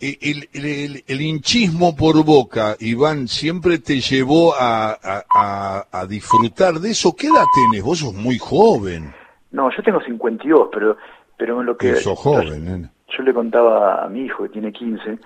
el, 0.00 0.48
el, 0.52 1.04
el, 1.06 1.20
hinchismo 1.22 1.96
por 1.96 2.22
boca, 2.26 2.76
Iván, 2.78 3.26
siempre 3.26 3.78
te 3.78 4.00
llevó 4.00 4.54
a, 4.54 4.98
a, 5.00 5.86
a, 5.90 6.06
disfrutar 6.06 6.74
de 6.74 6.90
eso. 6.90 7.16
¿Qué 7.16 7.28
edad 7.28 7.44
tenés? 7.54 7.82
Vos 7.82 8.00
sos 8.00 8.12
muy 8.12 8.36
joven. 8.36 9.14
No, 9.52 9.70
yo 9.74 9.82
tengo 9.82 10.02
52, 10.02 10.68
pero, 10.70 10.98
pero 11.38 11.60
en 11.60 11.66
lo 11.66 11.76
que... 11.78 11.96
Sos 11.96 12.18
joven, 12.18 12.90
yo 13.16 13.22
le 13.22 13.34
contaba 13.34 14.04
a 14.04 14.08
mi 14.08 14.22
hijo, 14.22 14.44
que 14.44 14.50
tiene 14.50 14.72
15, 14.72 15.18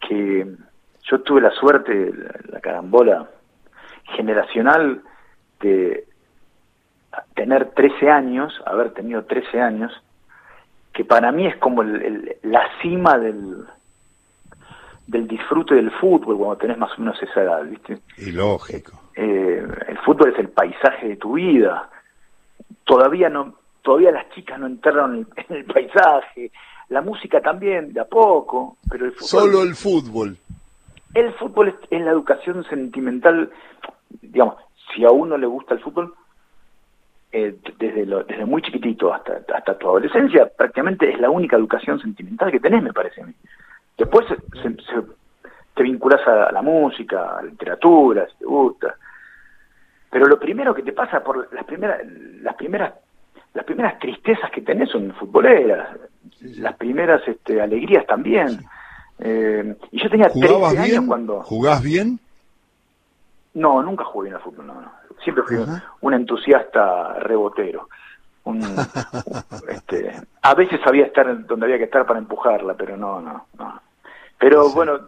que 0.00 0.46
yo 1.02 1.20
tuve 1.22 1.40
la 1.40 1.50
suerte, 1.50 2.12
la 2.48 2.60
carambola 2.60 3.28
generacional 4.14 5.02
de 5.60 6.06
tener 7.34 7.70
13 7.70 8.10
años, 8.10 8.52
haber 8.66 8.92
tenido 8.92 9.24
13 9.24 9.60
años, 9.60 9.92
que 10.92 11.04
para 11.04 11.32
mí 11.32 11.46
es 11.46 11.56
como 11.56 11.82
la 11.82 12.62
cima 12.80 13.18
del, 13.18 13.66
del 15.06 15.28
disfrute 15.28 15.74
del 15.74 15.90
fútbol 15.92 16.36
cuando 16.36 16.56
tenés 16.56 16.78
más 16.78 16.90
o 16.96 17.02
menos 17.02 17.22
esa 17.22 17.42
edad, 17.42 17.64
¿viste? 17.64 17.98
Y 18.18 18.32
lógico. 18.32 18.92
Eh, 19.14 19.66
el 19.88 19.98
fútbol 19.98 20.32
es 20.32 20.38
el 20.38 20.48
paisaje 20.48 21.08
de 21.08 21.16
tu 21.16 21.34
vida. 21.34 21.88
Todavía 22.84 23.28
no, 23.28 23.54
todavía 23.82 24.10
las 24.10 24.28
chicas 24.30 24.58
no 24.58 24.66
entraron 24.66 25.28
en 25.36 25.56
el 25.56 25.64
paisaje, 25.64 26.50
la 26.88 27.00
música 27.00 27.40
también, 27.40 27.92
de 27.92 28.00
a 28.00 28.04
poco, 28.04 28.76
pero 28.88 29.06
el 29.06 29.12
fútbol... 29.12 29.28
Solo 29.28 29.62
el 29.62 29.74
fútbol. 29.74 30.36
El 31.14 31.32
fútbol 31.34 31.76
es, 31.90 32.00
la 32.00 32.10
educación 32.10 32.64
sentimental, 32.64 33.50
digamos, 34.22 34.56
si 34.94 35.04
a 35.04 35.10
uno 35.10 35.36
le 35.36 35.46
gusta 35.46 35.74
el 35.74 35.80
fútbol, 35.80 36.14
eh, 37.32 37.56
desde, 37.78 38.06
lo, 38.06 38.22
desde 38.22 38.44
muy 38.44 38.62
chiquitito 38.62 39.12
hasta, 39.12 39.42
hasta 39.54 39.78
tu 39.78 39.88
adolescencia, 39.88 40.48
prácticamente 40.56 41.10
es 41.10 41.18
la 41.18 41.30
única 41.30 41.56
educación 41.56 42.00
sentimental 42.00 42.50
que 42.50 42.60
tenés, 42.60 42.82
me 42.82 42.92
parece 42.92 43.22
a 43.22 43.26
mí. 43.26 43.34
Después 43.98 44.26
se, 44.28 44.36
te 45.74 45.82
vinculas 45.82 46.26
a 46.26 46.52
la 46.52 46.62
música, 46.62 47.38
a 47.38 47.42
la 47.42 47.50
literatura, 47.50 48.26
si 48.26 48.38
te 48.38 48.44
gusta. 48.44 48.94
Pero 50.10 50.26
lo 50.26 50.38
primero 50.38 50.74
que 50.74 50.82
te 50.82 50.92
pasa 50.92 51.22
por 51.22 51.52
las 51.52 51.64
primeras, 51.64 52.00
las 52.40 52.54
primeras, 52.54 52.94
las 53.54 53.64
primeras 53.64 53.98
tristezas 53.98 54.50
que 54.50 54.62
tenés 54.62 54.90
son 54.90 55.12
futboleras, 55.14 55.88
las 56.40 56.76
primeras 56.76 57.26
este, 57.26 57.60
alegrías 57.60 58.06
también. 58.06 58.64
Eh, 59.18 59.76
y 59.90 60.02
yo 60.02 60.10
tenía 60.10 60.28
13 60.28 60.78
años 60.78 61.04
cuando... 61.06 61.42
¿Jugás 61.42 61.82
bien? 61.82 62.18
No, 63.54 63.82
nunca 63.82 64.04
jugué 64.04 64.26
bien 64.28 64.36
al 64.36 64.42
fútbol, 64.42 64.66
no, 64.66 64.92
Siempre 65.24 65.44
fui 65.44 65.56
un 66.02 66.14
entusiasta 66.14 67.14
rebotero. 67.20 67.88
este, 69.68 70.12
a 70.42 70.54
veces 70.54 70.80
sabía 70.84 71.06
estar 71.06 71.46
donde 71.46 71.66
había 71.66 71.78
que 71.78 71.84
estar 71.84 72.06
para 72.06 72.18
empujarla, 72.18 72.74
pero 72.74 72.96
no, 72.96 73.20
no, 73.20 73.46
no. 73.58 73.80
Pero 74.38 74.70
bueno, 74.70 75.00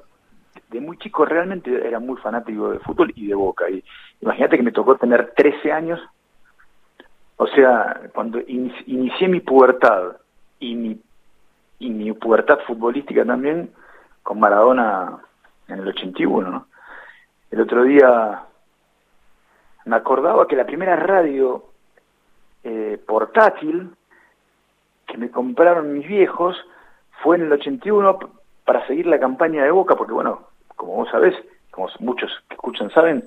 de 0.71 0.81
muy 0.81 0.99
chico 0.99 1.25
realmente 1.25 1.87
era 1.87 2.01
muy 2.01 2.17
fanático 2.21 2.71
de 2.71 2.79
fútbol 2.81 3.13
y 3.15 3.29
de 3.29 3.35
Boca. 3.35 3.71
Y 3.71 3.85
imagínate 4.21 4.57
que 4.57 4.63
me 4.63 4.73
tocó 4.73 4.97
tener 4.97 5.33
13 5.37 5.73
años, 5.73 6.01
o 7.37 7.47
sea, 7.47 8.01
cuando 8.15 8.41
inicié 8.41 9.29
mi 9.29 9.41
pubertad 9.41 10.17
y 10.59 10.75
mi, 10.75 11.01
y 11.79 11.91
mi 11.91 12.13
pubertad 12.13 12.59
futbolística 12.67 13.25
también 13.25 13.71
con 14.23 14.41
Maradona 14.41 15.19
en 15.69 15.79
el 15.81 15.89
81, 15.89 16.51
¿no? 16.51 16.67
El 17.51 17.61
otro 17.61 17.83
día 17.85 18.43
me 19.85 19.97
acordaba 19.97 20.47
que 20.47 20.57
la 20.57 20.67
primera 20.67 20.97
radio 20.97 21.65
eh, 22.63 23.01
portátil 23.07 23.91
que 25.07 25.17
me 25.17 25.31
compraron 25.31 25.95
mis 25.95 26.07
viejos 26.07 26.57
fue 27.23 27.37
en 27.37 27.45
el 27.45 27.53
81 27.53 28.19
para 28.65 28.87
seguir 28.87 29.07
la 29.07 29.19
campaña 29.19 29.65
de 29.65 29.71
Boca, 29.71 29.97
porque 29.97 30.13
bueno, 30.13 30.49
como 30.77 30.97
vos 30.97 31.09
sabés, 31.11 31.35
como 31.71 31.89
muchos 32.01 32.31
que 32.49 32.55
escuchan 32.55 32.91
saben, 32.91 33.27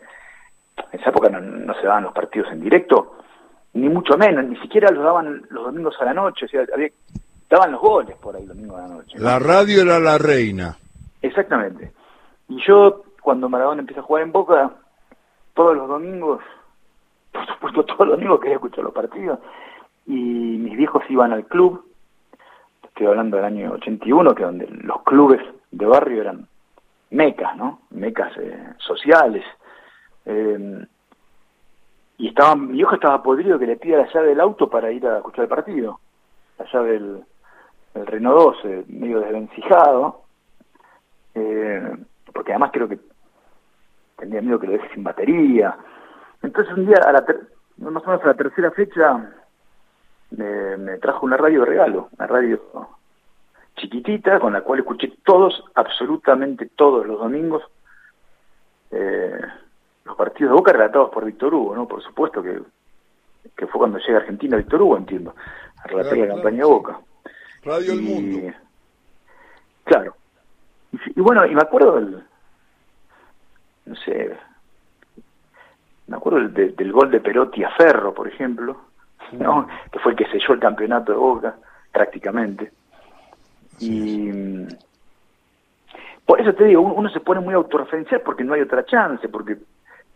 en 0.91 1.00
esa 1.00 1.10
época 1.10 1.29
no, 1.29 1.74
se 1.74 1.88
daban 1.88 2.03
los 2.03 2.13
partidos 2.13 2.51
en 2.51 2.62
directo, 2.62 3.17
ni 3.74 3.89
mucho 3.89 4.17
menos, 4.17 4.46
ni 4.46 4.55
siquiera 4.58 4.91
los 4.91 5.03
daban 5.03 5.48
los 5.50 5.65
domingos 5.65 5.96
a 6.00 6.05
la 6.05 6.13
noche, 6.13 6.46
o 6.46 6.50
sea, 6.50 6.65
daban 7.51 7.74
los 7.74 7.81
goles 7.81 8.15
por 8.17 8.36
ahí 8.36 8.46
domingo 8.46 8.77
a 8.77 8.81
la 8.81 8.88
noche. 8.88 9.20
La 9.20 9.38
radio 9.38 9.81
era 9.81 10.00
la 10.00 10.17
reina. 10.17 10.77
Exactamente. 11.22 11.91
Y 12.48 12.65
yo, 12.65 13.03
cuando 13.22 13.50
Maradona 13.50 13.81
empieza 13.81 14.00
a 14.00 14.05
jugar 14.05 14.24
en 14.24 14.31
Boca, 14.31 14.72
todos 15.53 15.75
los 15.75 15.88
domingos, 15.89 16.41
por 17.31 17.46
supuesto 17.46 17.84
todos 17.86 18.08
los 18.08 18.12
domingos 18.12 18.39
quería 18.39 18.55
escuchar 18.55 18.86
los 18.86 18.93
partidos, 18.93 19.39
y 20.05 20.13
mis 20.13 20.77
viejos 20.77 21.03
iban 21.10 21.34
al 21.34 21.46
club, 21.46 21.86
estoy 22.84 23.08
hablando 23.08 23.36
del 23.36 23.46
año 23.46 23.74
81, 23.74 24.34
que 24.34 24.43
donde 24.43 24.67
los 24.67 25.03
clubes 25.03 25.41
de 25.72 25.86
barrio 25.86 26.22
eran 26.22 26.48
mecas, 27.10 27.55
¿no? 27.58 27.81
Mecas 27.89 28.31
eh, 28.38 28.74
sociales. 28.77 29.43
Eh, 30.25 30.86
y 32.17 32.29
estaba, 32.29 32.55
mi 32.55 32.74
viejo 32.74 32.96
estaba 32.96 33.22
podrido 33.22 33.60
que 33.60 33.67
le 33.67 33.75
pida 33.75 33.98
la 33.98 34.13
llave 34.13 34.29
del 34.29 34.39
auto 34.39 34.70
para 34.70 34.91
ir 34.91 35.05
a 35.05 35.17
escuchar 35.17 35.43
el 35.43 35.50
partido. 35.50 36.00
La 36.58 36.65
llave 36.72 36.91
del, 36.91 37.24
del 37.93 38.07
Renault 38.07 38.63
12, 38.63 38.86
medio 38.88 39.19
desvencijado. 39.19 40.21
Eh, 41.36 41.95
porque 42.33 42.51
además 42.51 42.71
creo 42.74 42.88
que 42.88 43.00
tendría 44.17 44.41
miedo 44.41 44.60
que 44.60 44.67
lo 44.67 44.74
deje 44.74 44.93
sin 44.93 45.03
batería. 45.03 45.77
Entonces 46.41 46.74
un 46.75 46.86
día, 46.86 46.98
a 47.05 47.12
la 47.12 47.25
más 47.77 48.03
o 48.03 48.07
menos 48.07 48.24
a 48.24 48.27
la 48.27 48.33
tercera 48.36 48.71
fecha, 48.71 49.33
me, 50.31 50.98
trajo 51.00 51.25
una 51.25 51.38
radio 51.38 51.62
de 51.62 51.65
regalo, 51.65 52.10
una 52.17 52.27
radio 52.27 52.62
chiquitita 53.75 54.39
con 54.39 54.53
la 54.53 54.62
cual 54.62 54.79
escuché 54.79 55.12
todos, 55.24 55.63
absolutamente 55.75 56.69
todos 56.75 57.05
los 57.05 57.19
domingos, 57.19 57.63
eh, 58.91 59.41
los 60.05 60.15
partidos 60.15 60.51
de 60.51 60.57
Boca 60.57 60.74
relatados 60.74 61.10
por 61.10 61.25
Víctor 61.25 61.53
Hugo, 61.53 61.75
¿no? 61.75 61.88
Por 61.88 62.03
supuesto 62.03 62.43
que, 62.43 62.62
que 63.55 63.67
fue 63.67 63.79
cuando 63.79 63.98
llega 64.00 64.19
a 64.19 64.21
Argentina 64.21 64.57
Víctor 64.57 64.81
Hugo, 64.81 64.98
entiendo, 64.98 65.33
a 65.83 65.88
relatar 65.88 66.17
la 66.17 66.27
campaña 66.27 66.57
de 66.57 66.65
Boca. 66.65 67.00
Radio 67.63 67.93
El 67.93 68.01
Mundo. 68.01 68.53
Claro. 69.83 70.15
Y, 71.15 71.21
bueno, 71.21 71.45
y 71.45 71.55
me 71.55 71.61
acuerdo 71.61 71.95
del, 71.95 72.23
no 73.85 73.95
sé, 73.95 74.35
me 76.07 76.17
acuerdo 76.17 76.47
del, 76.49 76.75
del 76.75 76.91
gol 76.91 77.11
de 77.11 77.19
Perotti 77.19 77.63
a 77.63 77.69
Ferro, 77.71 78.13
por 78.13 78.27
ejemplo, 78.27 78.81
¿no? 79.31 79.67
que 79.91 79.99
fue 79.99 80.11
el 80.11 80.17
que 80.17 80.25
selló 80.25 80.53
el 80.53 80.59
campeonato 80.59 81.11
de 81.11 81.17
Boca, 81.17 81.55
prácticamente. 81.91 82.71
Y 83.79 84.29
por 86.25 86.39
eso 86.39 86.53
te 86.53 86.65
digo, 86.65 86.81
uno 86.81 87.09
se 87.09 87.19
pone 87.19 87.39
muy 87.41 87.53
autorreferencial 87.53 88.21
porque 88.21 88.43
no 88.43 88.53
hay 88.53 88.61
otra 88.61 88.85
chance, 88.85 89.27
porque 89.29 89.57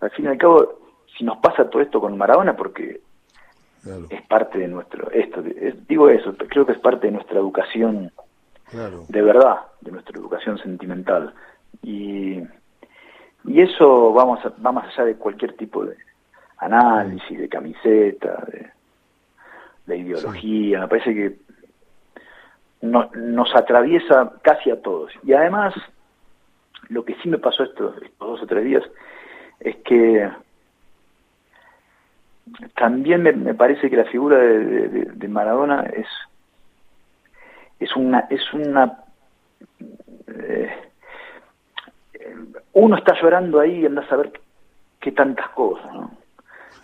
al 0.02 0.12
fin 0.12 0.26
y 0.26 0.28
al 0.30 0.38
cabo, 0.38 0.80
si 1.18 1.24
nos 1.24 1.38
pasa 1.38 1.70
todo 1.70 1.82
esto 1.82 2.00
con 2.00 2.18
Maradona, 2.18 2.56
porque 2.56 3.02
es 4.10 4.22
parte 4.28 4.58
de 4.58 4.68
nuestro, 4.68 5.12
esto, 5.12 5.44
digo 5.88 6.10
eso, 6.10 6.36
creo 6.50 6.66
que 6.66 6.74
es 6.74 6.80
parte 6.80 7.08
de 7.08 7.14
nuestra 7.14 7.40
educación 7.40 8.12
de 9.08 9.22
verdad, 9.22 9.60
de 9.82 9.92
nuestra 9.92 10.18
educación 10.20 10.58
sentimental. 10.58 11.34
Y, 11.84 12.40
y 13.46 13.62
eso 13.62 14.12
vamos 14.14 14.40
va 14.66 14.72
más 14.72 14.88
allá 14.88 15.06
de 15.06 15.16
cualquier 15.16 15.54
tipo 15.56 15.86
de 15.86 15.96
análisis, 16.58 17.38
de 17.38 17.50
camiseta, 17.50 18.44
de, 18.48 18.70
de 19.86 19.98
ideología, 19.98 20.82
me 20.82 20.88
parece 20.88 21.14
que 21.14 21.36
no, 22.82 23.10
nos 23.14 23.56
atraviesa 23.56 24.34
casi 24.42 24.72
a 24.72 24.82
todos. 24.82 25.12
Y 25.24 25.34
además, 25.34 25.74
lo 26.90 27.06
que 27.06 27.16
sí 27.16 27.30
me 27.30 27.38
pasó 27.38 27.64
estos, 27.64 27.96
dos 28.20 28.42
o 28.42 28.48
tres 28.48 28.66
días 28.66 28.84
es 29.60 29.76
que 29.78 30.30
también 32.76 33.24
me, 33.24 33.54
parece 33.54 33.90
que 33.90 33.98
la 33.98 34.06
figura 34.06 34.38
de, 34.38 35.28
Maradona 35.28 35.84
es 35.94 36.08
es 37.80 37.96
una 37.96 38.28
es 38.30 38.54
una 38.54 39.00
eh, 40.28 40.70
uno 42.74 42.98
está 42.98 43.20
llorando 43.20 43.60
ahí 43.60 43.82
y 43.82 43.86
anda 43.86 44.02
a 44.02 44.08
saber 44.08 44.32
qué 45.00 45.12
tantas 45.12 45.50
cosas 45.50 45.94
¿no? 45.94 46.12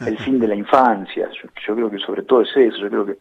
el 0.05 0.17
fin 0.17 0.39
de 0.39 0.47
la 0.47 0.55
infancia. 0.55 1.29
Yo, 1.31 1.75
creo 1.75 1.89
que 1.89 1.99
sobre 1.99 2.23
todo 2.23 2.41
es 2.41 2.55
eso, 2.55 2.77
yo 2.77 2.89
creo 2.89 3.05
que 3.05 3.17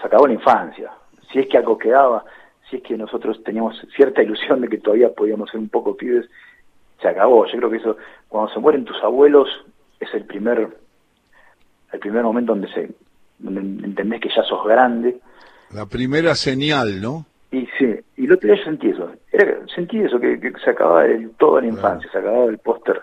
se 0.00 0.06
acabó 0.06 0.26
la 0.26 0.34
infancia. 0.34 0.90
Si 1.30 1.38
es 1.38 1.46
que 1.48 1.58
algo 1.58 1.78
quedaba, 1.78 2.24
si 2.68 2.76
es 2.76 2.82
que 2.82 2.96
nosotros 2.96 3.42
teníamos 3.44 3.80
cierta 3.94 4.22
ilusión 4.22 4.60
de 4.60 4.68
que 4.68 4.78
todavía 4.78 5.10
podíamos 5.10 5.50
ser 5.50 5.60
un 5.60 5.68
poco 5.68 5.96
pibes, 5.96 6.28
se 7.00 7.08
acabó. 7.08 7.46
Yo 7.46 7.58
creo 7.58 7.70
que 7.70 7.76
eso, 7.76 7.96
cuando 8.28 8.52
se 8.52 8.58
mueren 8.58 8.84
tus 8.84 9.02
abuelos, 9.02 9.48
es 10.00 10.12
el 10.14 10.24
primer, 10.24 10.68
el 11.92 12.00
primer 12.00 12.22
momento 12.22 12.52
donde 12.52 12.68
se, 12.72 12.90
donde 13.38 13.60
entendés 13.60 14.20
que 14.20 14.28
ya 14.28 14.42
sos 14.42 14.64
grande. 14.64 15.20
La 15.72 15.86
primera 15.86 16.34
señal, 16.34 17.00
¿no? 17.00 17.26
Y 17.50 17.66
sí, 17.78 17.94
y 18.16 18.26
lo 18.26 18.38
que 18.38 18.48
yo 18.48 18.56
sentí 18.62 18.88
eso, 18.90 19.10
sentí 19.74 20.00
eso, 20.00 20.20
que, 20.20 20.38
se 20.62 20.70
acababa 20.70 21.06
el, 21.06 21.30
toda 21.32 21.62
la 21.62 21.68
infancia, 21.68 22.10
se 22.10 22.18
acababa 22.18 22.44
el 22.46 22.58
póster 22.58 23.02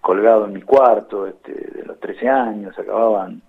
colgado 0.00 0.46
en 0.46 0.54
mi 0.54 0.62
cuarto 0.62 1.26
este, 1.26 1.52
de 1.52 1.84
los 1.84 2.00
13 2.00 2.28
años, 2.28 2.74
se 2.74 2.82
acababan 2.82 3.42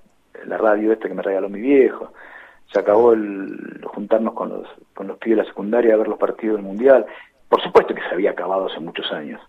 la 0.45 0.57
radio 0.57 0.91
esta 0.91 1.07
que 1.07 1.13
me 1.13 1.21
regaló 1.21 1.47
mi 1.47 1.61
viejo, 1.61 2.11
se 2.71 2.79
acabó 2.79 3.13
el 3.13 3.81
juntarnos 3.85 4.33
con 4.33 4.49
los, 4.49 4.67
con 4.93 5.07
los 5.07 5.17
pibes 5.17 5.37
de 5.37 5.43
la 5.43 5.49
secundaria 5.49 5.93
a 5.93 5.97
ver 5.97 6.07
los 6.07 6.19
partidos 6.19 6.57
del 6.57 6.65
Mundial. 6.65 7.05
Por 7.47 7.61
supuesto 7.61 7.93
que 7.93 8.01
se 8.01 8.13
había 8.13 8.31
acabado 8.31 8.67
hace 8.67 8.79
muchos 8.79 9.11
años, 9.11 9.41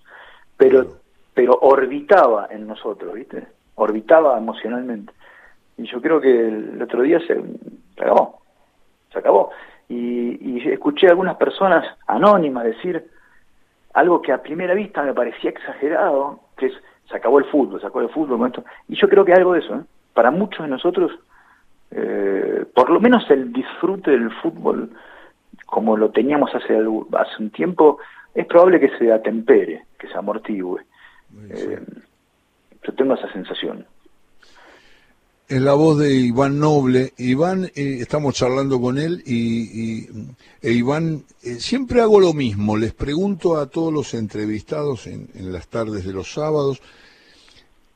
pero, 0.57 0.99
pero 1.35 1.59
orbitaba 1.61 2.49
en 2.50 2.66
nosotros, 2.66 3.14
¿viste? 3.14 3.47
Orbitaba 3.83 4.39
emocionalmente. 4.39 5.12
Y 5.77 5.85
yo 5.85 6.01
creo 6.01 6.21
que 6.21 6.49
el 6.49 6.81
otro 6.83 7.03
día 7.03 7.19
se, 7.27 7.41
acabó, 8.01 8.41
se 9.12 9.19
acabó. 9.19 9.51
Y, 9.89 10.57
y 10.57 10.69
escuché 10.69 11.07
a 11.07 11.11
algunas 11.11 11.37
personas 11.37 11.85
anónimas 12.07 12.65
decir 12.65 13.05
algo 13.95 14.23
que 14.23 14.33
a 14.33 14.43
primera 14.43 14.75
vista 14.75 15.03
me 15.03 15.15
parecía 15.15 15.51
exagerado, 15.51 16.41
que 16.57 16.67
es 16.67 16.73
se 17.09 17.17
acabó 17.17 17.39
el 17.39 17.45
fútbol, 17.47 17.81
se 17.81 17.87
acabó 17.87 18.01
el 18.01 18.09
fútbol, 18.09 18.53
y 18.89 18.97
yo 18.97 19.09
creo 19.09 19.25
que 19.25 19.35
algo 19.35 19.53
de 19.53 19.61
eso, 19.61 19.75
¿eh? 19.75 19.83
para 20.15 20.31
muchos 20.31 20.65
de 20.65 20.71
nosotros, 20.71 21.12
eh, 21.91 22.65
por 22.75 22.89
lo 22.89 23.01
menos 23.01 23.29
el 23.31 23.53
disfrute 23.53 24.12
del 24.12 24.31
fútbol 24.41 24.91
como 25.67 25.97
lo 25.97 26.11
teníamos 26.11 26.55
hace, 26.55 26.75
hace 26.75 27.43
un 27.43 27.51
tiempo, 27.51 27.99
es 28.35 28.47
probable 28.47 28.81
que 28.81 28.91
se 28.99 29.12
atempere, 29.12 29.85
que 29.99 30.09
se 30.09 30.17
amortigue. 30.17 30.83
Eh, 31.51 31.81
yo 32.87 32.95
tengo 32.95 33.15
esa 33.15 33.33
sensación. 33.33 33.87
Es 35.49 35.61
la 35.61 35.75
voz 35.75 35.99
de 35.99 36.15
Iván 36.15 36.59
Noble. 36.59 37.12
Iván, 37.19 37.71
estamos 37.75 38.35
charlando 38.35 38.81
con 38.81 38.99
él 38.99 39.23
y, 39.27 40.09
e 40.62 40.73
Iván, 40.73 41.25
siempre 41.59 42.01
hago 42.01 42.21
lo 42.21 42.33
mismo. 42.33 42.77
Les 42.77 42.95
pregunto 42.95 43.59
a 43.59 43.67
todos 43.67 43.93
los 43.93 44.15
entrevistados 44.15 45.07
en, 45.07 45.29
en 45.35 45.53
las 45.53 45.69
tardes 45.69 46.07
de 46.07 46.12
los 46.12 46.33
sábados 46.33 46.81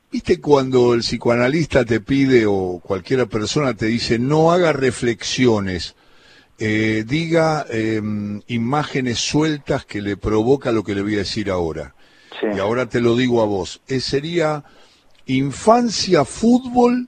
¿Viste 0.09 0.39
cuando 0.39 0.93
el 0.93 1.01
psicoanalista 1.01 1.83
te 1.83 1.99
pide 1.99 2.45
o 2.45 2.79
cualquier 2.81 3.27
persona 3.27 3.73
te 3.73 3.87
dice 3.87 4.17
no 4.17 4.53
haga 4.53 4.71
reflexiones, 4.71 5.95
eh, 6.59 7.03
diga 7.05 7.65
em, 7.69 8.41
imágenes 8.47 9.19
sueltas 9.19 9.85
que 9.85 10.01
le 10.01 10.15
provoca 10.15 10.71
lo 10.71 10.83
que 10.85 10.95
le 10.95 11.01
voy 11.01 11.15
a 11.15 11.19
decir 11.19 11.51
ahora. 11.51 11.93
Y 12.41 12.59
ahora 12.59 12.87
te 12.87 13.01
lo 13.01 13.15
digo 13.15 13.41
a 13.41 13.45
vos. 13.45 13.81
Eh, 13.87 13.99
sería 13.99 14.63
infancia, 15.25 16.25
fútbol, 16.25 17.07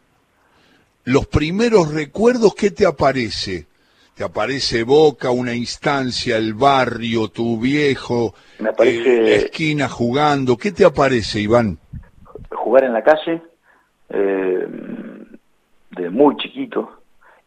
los 1.05 1.27
primeros 1.27 1.93
recuerdos, 1.93 2.53
¿qué 2.55 2.71
te 2.71 2.85
aparece? 2.85 3.67
¿Te 4.15 4.23
aparece 4.23 4.83
Boca, 4.83 5.31
una 5.31 5.55
instancia, 5.55 6.35
el 6.37 6.53
barrio, 6.53 7.29
tu 7.29 7.59
viejo, 7.59 8.33
Me 8.59 8.69
aparece... 8.69 9.21
la 9.21 9.29
esquina 9.29 9.87
jugando? 9.87 10.57
¿Qué 10.57 10.71
te 10.71 10.83
aparece, 10.83 11.39
Iván? 11.39 11.77
Jugar 12.51 12.83
en 12.83 12.93
la 12.93 13.03
calle, 13.03 13.41
eh, 14.09 14.67
de 15.91 16.09
muy 16.09 16.35
chiquito, 16.35 16.99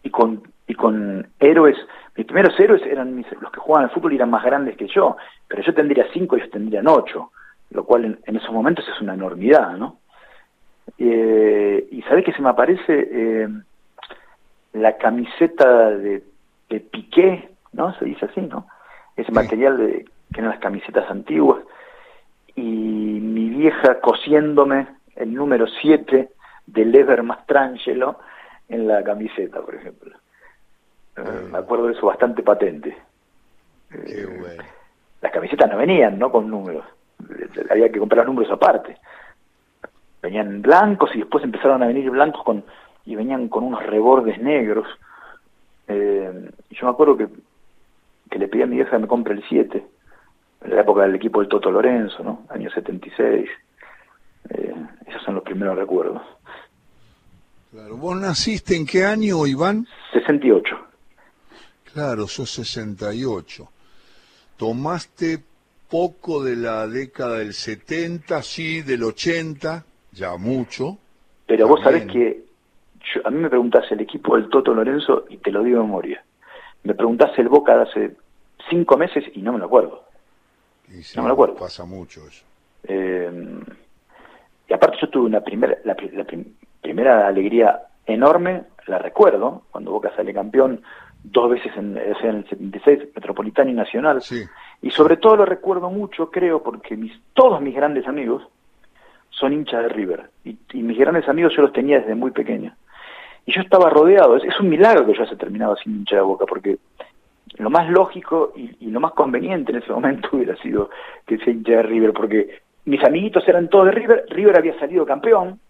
y 0.03 0.11
con, 0.11 0.43
y 0.67 0.75
con 0.75 1.29
héroes. 1.39 1.77
Mis 2.17 2.27
primeros 2.27 2.59
héroes 2.59 2.83
eran 2.87 3.25
los 3.41 3.53
que 3.53 3.61
jugaban 3.61 3.89
al 3.89 3.95
fútbol 3.95 4.13
y 4.13 4.17
eran 4.17 4.31
más 4.31 4.45
grandes 4.45 4.77
que 4.77 4.87
yo, 4.89 5.17
pero 5.49 5.63
yo 5.63 5.75
tendría 5.75 6.07
cinco 6.13 6.37
y 6.37 6.41
ellos 6.41 6.51
tendrían 6.51 6.89
ocho, 6.89 7.33
lo 7.73 7.85
cual 7.85 8.19
en, 8.25 8.37
esos 8.37 8.53
momentos 8.53 8.87
es 8.89 9.01
una 9.01 9.15
enormidad, 9.15 9.77
¿no? 9.77 9.99
Eh, 10.99 11.89
y 11.91 12.03
sabes 12.03 12.25
que 12.25 12.33
se 12.33 12.43
me 12.43 12.51
aparece 12.51 13.09
eh, 13.11 13.49
la 14.73 14.97
camiseta 14.97 15.91
de, 15.91 16.23
de, 16.69 16.81
Piqué, 16.81 17.51
¿no? 17.73 17.95
Se 17.99 18.05
dice 18.05 18.27
así, 18.27 18.41
¿no? 18.41 18.67
Ese 19.17 19.33
material 19.33 19.79
de, 19.79 20.05
que 20.33 20.41
eran 20.41 20.51
las 20.51 20.61
camisetas 20.61 21.11
antiguas, 21.11 21.63
y 22.55 22.63
mi 22.63 23.49
vieja 23.49 24.01
cosiéndome 24.01 24.87
el 25.17 25.33
número 25.35 25.67
7 25.67 26.29
de 26.67 26.85
Lever 26.85 27.23
Mastrangelo 27.23 28.19
en 28.69 28.89
la 28.89 29.03
camiseta, 29.03 29.61
por 29.61 29.75
ejemplo. 29.75 30.17
Eh, 31.17 31.49
me 31.51 31.59
acuerdo 31.59 31.87
de 31.87 31.93
eso 31.93 32.07
bastante 32.07 32.43
patente. 32.43 32.97
Eh, 33.93 34.57
las 35.21 35.33
camisetas 35.33 35.71
no 35.71 35.77
venían, 35.77 36.19
¿no? 36.19 36.31
Con 36.31 36.51
números. 36.51 36.85
Había 37.71 37.91
que 37.91 37.99
comprar 37.99 38.25
los 38.25 38.35
números 38.35 38.53
aparte. 38.53 38.97
Venían 40.23 40.63
blancos 40.63 41.11
y 41.15 41.19
después 41.19 41.43
empezaron 41.45 41.83
a 41.83 41.87
venir 41.87 42.09
blancos 42.11 42.43
con 42.45 42.65
y 43.05 43.17
venían 43.17 43.49
con 43.49 43.65
unos 43.65 43.85
rebordes 43.85 44.41
negros. 44.41 44.87
Eh, 45.89 46.51
yo 46.71 46.87
me 46.87 46.93
acuerdo 46.93 47.17
que, 47.17 47.29
que 48.31 48.39
le 48.39 48.49
pedí 48.49 48.63
a 48.63 48.67
mi 48.67 48.77
vieja 48.77 48.93
que 48.93 48.99
me 48.99 49.09
compre 49.09 49.35
el 49.35 49.45
7, 49.49 49.87
en 50.65 50.75
la 50.75 50.81
época 50.83 51.03
del 51.03 51.17
equipo 51.17 51.41
del 51.41 51.49
Toto 51.49 51.71
Lorenzo, 51.71 52.23
¿no? 52.23 52.47
Año 52.49 52.71
76. 52.71 53.49
Eh, 54.51 54.75
esos 55.07 55.23
son 55.23 55.35
los 55.35 55.45
primeros 55.45 55.77
recuerdos. 55.77 56.23
Claro. 57.71 57.97
¿Vos 57.97 58.21
naciste 58.21 58.77
en 58.77 58.87
qué 58.87 59.05
año, 59.05 59.47
Iván? 59.47 59.87
68. 60.13 60.77
Claro, 61.93 62.27
sos 62.27 62.51
68. 62.51 63.69
Tomaste 64.57 65.43
poco 65.93 66.43
de 66.43 66.57
la 66.57 66.87
década 66.87 67.37
del 67.37 67.53
70, 67.53 68.43
sí, 68.43 68.81
del 68.81 69.03
80, 69.03 69.85
ya 70.13 70.39
mucho. 70.39 70.97
Pero 71.47 71.69
vos 71.69 71.83
sabés 71.83 72.07
que 72.07 72.45
a 73.23 73.31
mí 73.31 73.39
me 73.39 73.51
preguntás 73.51 73.85
el 73.93 74.01
equipo 74.01 74.37
del 74.37 74.49
Toto 74.49 74.73
Lorenzo 74.73 75.27
y 75.29 75.37
te 75.37 75.51
lo 75.51 75.63
digo 75.63 75.81
de 75.81 75.85
memoria. 75.85 76.25
Me 76.85 76.95
preguntás 76.95 77.39
el 77.39 77.51
Boca 77.51 77.77
de 77.77 77.83
hace 77.83 78.17
cinco 78.71 78.97
meses 78.97 79.25
y 79.35 79.43
no 79.43 79.53
me 79.53 79.59
lo 79.59 79.67
acuerdo. 79.67 80.05
no 81.15 81.23
me 81.23 81.29
lo 81.29 81.35
acuerdo. 81.35 81.57
Pasa 81.57 81.85
mucho 81.85 82.27
eso. 82.27 82.43
Eh, 82.85 83.61
y 84.67 84.73
aparte 84.73 84.97
yo 84.99 85.11
tuve 85.11 85.27
una 85.27 85.43
primera, 85.43 85.77
la, 85.85 85.95
primera 86.81 87.27
alegría 87.27 87.83
enorme, 88.07 88.65
la 88.87 88.99
recuerdo, 88.99 89.65
cuando 89.71 89.91
Boca 89.91 90.11
sale 90.17 90.33
campeón 90.33 90.83
dos 91.25 91.51
veces 91.51 91.73
en, 91.77 91.97
en 91.97 92.37
el 92.37 92.49
76, 92.49 93.15
Metropolitano 93.15 93.71
y 93.71 93.75
Nacional. 93.75 94.23
Y 94.81 94.91
sobre 94.91 95.17
todo 95.17 95.37
lo 95.37 95.45
recuerdo 95.45 95.91
mucho, 95.91 96.31
creo, 96.31 96.63
porque 96.63 96.97
mis, 96.97 97.13
todos 97.35 97.61
mis 97.61 97.75
grandes 97.75 98.07
amigos 98.07 98.47
son 99.31 99.53
hinchas 99.53 99.83
de 99.83 99.89
River. 99.89 100.31
Y, 100.45 100.57
mis 100.83 100.99
grandes 100.99 101.29
amigos 101.29 101.55
yo 101.57 101.63
los 101.63 101.73
tenía 101.73 102.01
desde 102.01 102.15
muy 102.15 102.31
pequeño. 102.31 102.75
Y 103.47 103.53
yo 103.53 103.61
estaba 103.61 103.91
rodeado, 103.91 104.37
es, 104.37 104.61
un 104.61 104.69
milagro 104.69 105.07
que 105.07 105.15
yo 105.15 105.23
haya 105.23 105.37
terminado 105.37 105.77
sin 105.77 105.97
hincha 105.97 106.17
de 106.17 106.23
boca, 106.23 106.47
porque 106.47 106.79
lo 107.59 107.71
más 107.71 107.89
lógico 107.89 108.53
y, 108.57 108.77
y, 108.81 108.91
lo 108.91 109.01
más 109.01 109.13
conveniente 109.13 109.73
en 109.73 109.79
ese 109.79 109.93
momento 109.93 110.29
hubiera 110.33 110.57
sido 110.57 110.91
que 111.27 111.39
sea 111.39 111.53
hincha 111.53 111.73
de 111.73 111.83
River, 111.83 112.13
porque 112.13 112.63
mis 112.85 113.03
amiguitos 113.05 113.47
eran 113.47 113.69
todos 113.69 113.87
de 113.87 113.93
River, 113.93 114.25
River 114.29 114.57
había 114.57 114.79
salido 114.79 115.07
campeón, 115.07 115.61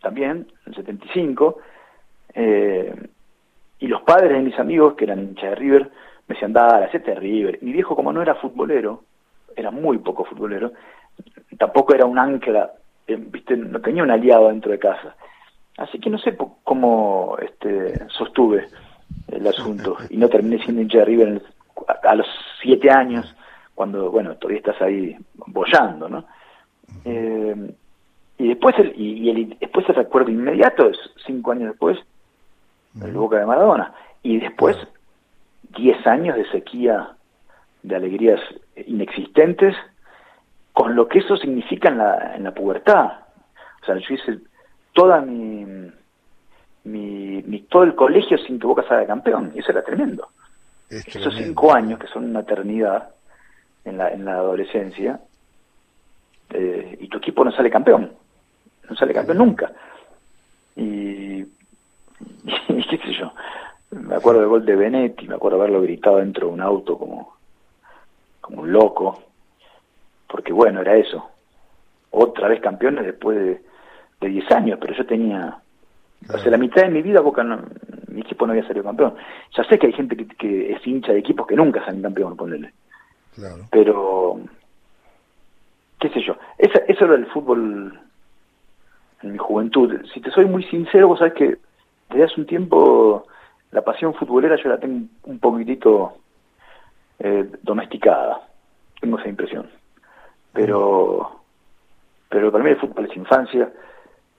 también, 0.00 0.46
en 0.66 0.72
el 0.72 0.74
75, 0.74 1.58
eh, 2.34 2.94
y 3.78 3.88
los 3.88 4.02
padres 4.02 4.32
de 4.32 4.40
mis 4.40 4.58
amigos, 4.58 4.94
que 4.94 5.04
eran 5.04 5.20
hinchas 5.20 5.50
de 5.50 5.54
River, 5.56 5.90
me 6.28 6.34
decían, 6.34 6.52
dale, 6.52 6.86
hacete 6.86 7.14
River. 7.14 7.58
Mi 7.62 7.72
viejo, 7.72 7.94
como 7.94 8.12
no 8.12 8.22
era 8.22 8.34
futbolero, 8.34 9.02
era 9.54 9.70
muy 9.70 9.98
poco 9.98 10.24
futbolero, 10.24 10.72
tampoco 11.58 11.94
era 11.94 12.04
un 12.04 12.18
ancla, 12.18 12.72
eh, 13.06 13.16
¿viste? 13.18 13.56
no 13.56 13.80
tenía 13.80 14.02
un 14.02 14.10
aliado 14.10 14.48
dentro 14.48 14.72
de 14.72 14.78
casa. 14.78 15.14
Así 15.78 15.98
que 15.98 16.10
no 16.10 16.18
sé 16.18 16.36
cómo 16.64 17.36
este, 17.40 18.08
sostuve 18.08 18.66
el 19.28 19.46
asunto 19.46 19.96
y 20.10 20.16
no 20.16 20.28
terminé 20.28 20.62
siendo 20.62 20.82
hincha 20.82 20.98
de 20.98 21.04
River 21.04 21.42
a, 22.02 22.14
los 22.14 22.26
siete 22.62 22.90
años, 22.90 23.34
cuando, 23.74 24.10
bueno, 24.10 24.36
todavía 24.36 24.58
estás 24.58 24.80
ahí 24.80 25.16
bollando, 25.34 26.08
¿no? 26.08 26.24
Eh, 27.04 27.74
y 28.38 28.48
después 28.48 28.78
el, 28.78 28.92
y, 28.96 29.30
el, 29.30 29.56
después 29.58 29.88
el 29.88 29.94
recuerdo 29.94 30.30
inmediato 30.30 30.88
es 30.88 30.98
cinco 31.26 31.52
años 31.52 31.70
después, 31.70 31.98
el 33.02 33.12
Boca 33.12 33.38
de 33.38 33.46
Maradona. 33.46 33.92
Y 34.22 34.38
después 34.38 34.76
diez 35.76 36.06
años 36.06 36.36
de 36.36 36.48
sequía 36.50 37.10
de 37.82 37.96
alegrías 37.96 38.40
inexistentes, 38.86 39.74
con 40.72 40.94
lo 40.94 41.08
que 41.08 41.20
eso 41.20 41.36
significa 41.36 41.88
en 41.88 41.98
la, 41.98 42.36
en 42.36 42.44
la 42.44 42.52
pubertad. 42.52 43.12
O 43.82 43.86
sea, 43.86 43.96
yo 43.96 44.14
hice 44.14 44.38
toda 44.92 45.20
mi, 45.20 45.64
mi, 46.84 47.60
todo 47.70 47.84
el 47.84 47.94
colegio 47.94 48.38
sin 48.38 48.58
que 48.58 48.66
Boca 48.66 48.82
salga 48.88 49.06
campeón, 49.06 49.52
y 49.54 49.60
eso 49.60 49.70
era 49.70 49.82
tremendo. 49.82 50.28
Esos 50.88 51.34
cinco 51.36 51.74
años, 51.74 51.98
que 51.98 52.06
son 52.08 52.24
una 52.24 52.40
eternidad 52.40 53.10
en 53.84 53.98
la, 53.98 54.10
en 54.10 54.24
la 54.24 54.34
adolescencia, 54.34 55.20
eh, 56.50 56.96
y 57.00 57.08
tu 57.08 57.18
equipo 57.18 57.44
no 57.44 57.52
sale 57.52 57.70
campeón 57.70 58.12
no 58.88 58.96
sale 58.96 59.14
campeón 59.14 59.38
nunca. 59.38 59.72
Y, 60.76 61.25
qué 62.66 62.98
sé 62.98 63.12
yo, 63.12 63.32
me 63.90 64.14
acuerdo 64.14 64.40
del 64.40 64.48
gol 64.48 64.64
de 64.64 64.76
Benetti, 64.76 65.28
me 65.28 65.34
acuerdo 65.34 65.58
haberlo 65.58 65.82
gritado 65.82 66.18
dentro 66.18 66.48
de 66.48 66.54
un 66.54 66.60
auto 66.60 66.98
como, 66.98 67.36
como 68.40 68.62
un 68.62 68.72
loco, 68.72 69.22
porque 70.28 70.52
bueno, 70.52 70.80
era 70.80 70.96
eso. 70.96 71.30
Otra 72.10 72.48
vez 72.48 72.60
campeones 72.60 73.04
después 73.04 73.38
de, 73.38 73.62
de 74.20 74.28
10 74.28 74.50
años, 74.52 74.78
pero 74.80 74.94
yo 74.94 75.06
tenía, 75.06 75.58
hace 76.28 76.50
la 76.50 76.58
mitad 76.58 76.82
de 76.82 76.90
mi 76.90 77.02
vida 77.02 77.20
Boca 77.20 77.44
mi 78.08 78.22
equipo 78.22 78.46
no 78.46 78.52
había 78.52 78.66
salido 78.66 78.84
campeón. 78.84 79.14
Ya 79.54 79.64
sé 79.64 79.78
que 79.78 79.88
hay 79.88 79.92
gente 79.92 80.16
que, 80.16 80.72
es 80.72 80.86
hincha 80.86 81.12
de 81.12 81.18
equipos 81.18 81.46
que 81.46 81.54
nunca 81.54 81.84
salen 81.84 82.02
campeón, 82.02 82.36
ponele. 82.36 82.72
Claro. 83.34 83.66
Pero, 83.70 84.40
qué 86.00 86.08
sé 86.08 86.22
yo, 86.22 86.36
eso, 86.56 86.80
eso 86.88 87.04
era 87.04 87.14
el 87.16 87.26
fútbol 87.26 88.00
en 89.22 89.32
mi 89.32 89.38
juventud. 89.38 90.00
Si 90.14 90.20
te 90.20 90.30
soy 90.30 90.46
muy 90.46 90.64
sincero, 90.64 91.08
vos 91.08 91.18
sabés 91.18 91.34
que 91.34 91.58
desde 92.10 92.24
hace 92.24 92.40
un 92.40 92.46
tiempo 92.46 93.26
la 93.72 93.82
pasión 93.82 94.14
futbolera 94.14 94.56
yo 94.62 94.70
la 94.70 94.78
tengo 94.78 95.06
un 95.24 95.38
poquitito 95.38 96.18
eh, 97.18 97.50
domesticada. 97.62 98.40
Tengo 99.00 99.18
esa 99.18 99.28
impresión. 99.28 99.68
Pero, 100.52 101.42
pero 102.28 102.50
para 102.50 102.64
mí 102.64 102.70
el 102.70 102.80
fútbol 102.80 103.06
es 103.10 103.16
infancia 103.16 103.70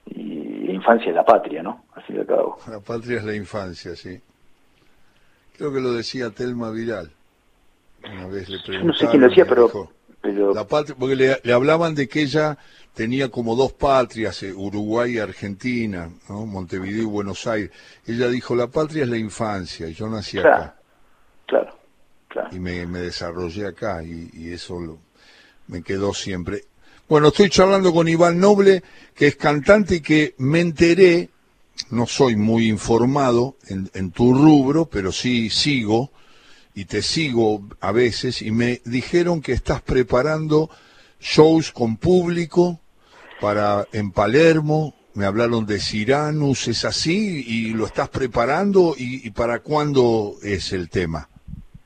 y 0.05 0.65
la 0.65 0.73
infancia 0.73 1.09
es 1.09 1.15
la 1.15 1.25
patria, 1.25 1.61
¿no? 1.61 1.85
Al 1.93 2.03
fin 2.03 2.15
y 2.15 2.19
al 2.19 2.25
cabo. 2.25 2.57
La 2.69 2.79
patria 2.79 3.17
es 3.17 3.23
la 3.23 3.35
infancia, 3.35 3.95
sí. 3.95 4.19
Creo 5.57 5.73
que 5.73 5.79
lo 5.79 5.93
decía 5.93 6.31
Telma 6.31 6.71
Viral. 6.71 7.11
Una 8.03 8.27
vez 8.27 8.49
le 8.49 8.59
Yo 8.59 8.83
no 8.83 8.93
sé 8.93 9.07
quién 9.07 9.21
lo 9.21 9.29
decía, 9.29 9.45
pero, 9.45 9.69
pero... 10.21 10.53
La 10.53 10.67
patria, 10.67 10.95
porque 10.97 11.15
le, 11.15 11.37
le 11.43 11.53
hablaban 11.53 11.93
de 11.95 12.07
que 12.07 12.21
ella 12.21 12.57
tenía 12.97 13.29
como 13.29 13.55
dos 13.55 13.73
patrias, 13.73 14.41
eh, 14.41 14.51
Uruguay 14.51 15.13
y 15.13 15.19
Argentina, 15.19 16.09
¿no? 16.27 16.47
Montevideo 16.47 17.03
y 17.03 17.05
Buenos 17.05 17.45
Aires. 17.45 17.69
Ella 18.07 18.27
dijo, 18.27 18.55
la 18.55 18.67
patria 18.67 19.03
es 19.03 19.09
la 19.09 19.17
infancia, 19.17 19.87
y 19.87 19.93
yo 19.93 20.09
nací 20.09 20.39
acá. 20.39 20.75
Claro, 21.45 21.77
claro. 22.27 22.49
Y 22.51 22.59
me, 22.59 22.87
desarrollé 22.87 23.67
acá, 23.67 24.01
y, 24.03 24.51
eso 24.51 24.99
me 25.67 25.83
quedó 25.83 26.11
siempre. 26.11 26.63
Bueno, 27.07 27.27
estoy 27.27 27.51
charlando 27.51 27.93
con 27.93 28.07
Iván 28.07 28.39
Noble, 28.39 28.81
que 29.13 29.27
es 29.27 29.35
cantante 29.35 29.97
y 29.97 30.01
que 30.01 30.33
me 30.39 30.59
enteré, 30.59 31.29
no 31.91 32.07
soy 32.07 32.35
muy 32.35 32.67
informado 32.67 33.57
en, 33.67 33.91
en 33.93 34.09
tu 34.09 34.33
rubro, 34.33 34.85
pero 34.85 35.11
sí 35.11 35.51
sigo, 35.51 36.09
y 36.73 36.85
te 36.85 37.03
sigo 37.03 37.61
a 37.79 37.91
veces, 37.91 38.41
y 38.41 38.49
me 38.49 38.81
dijeron 38.85 39.39
que 39.39 39.53
estás 39.53 39.83
preparando 39.83 40.71
shows 41.19 41.71
con 41.71 41.97
público 41.97 42.81
para 43.39 43.85
en 43.93 44.11
Palermo, 44.11 44.93
me 45.17 45.25
hablaron 45.25 45.65
de 45.65 45.79
Ciranus, 45.79 46.67
¿es 46.67 46.85
así? 46.85 47.43
¿Y 47.47 47.73
lo 47.73 47.85
estás 47.85 48.09
preparando? 48.09 48.93
¿Y, 48.97 49.31
para 49.31 49.59
cuándo 49.59 50.33
es 50.43 50.73
el 50.73 50.89
tema? 50.89 51.27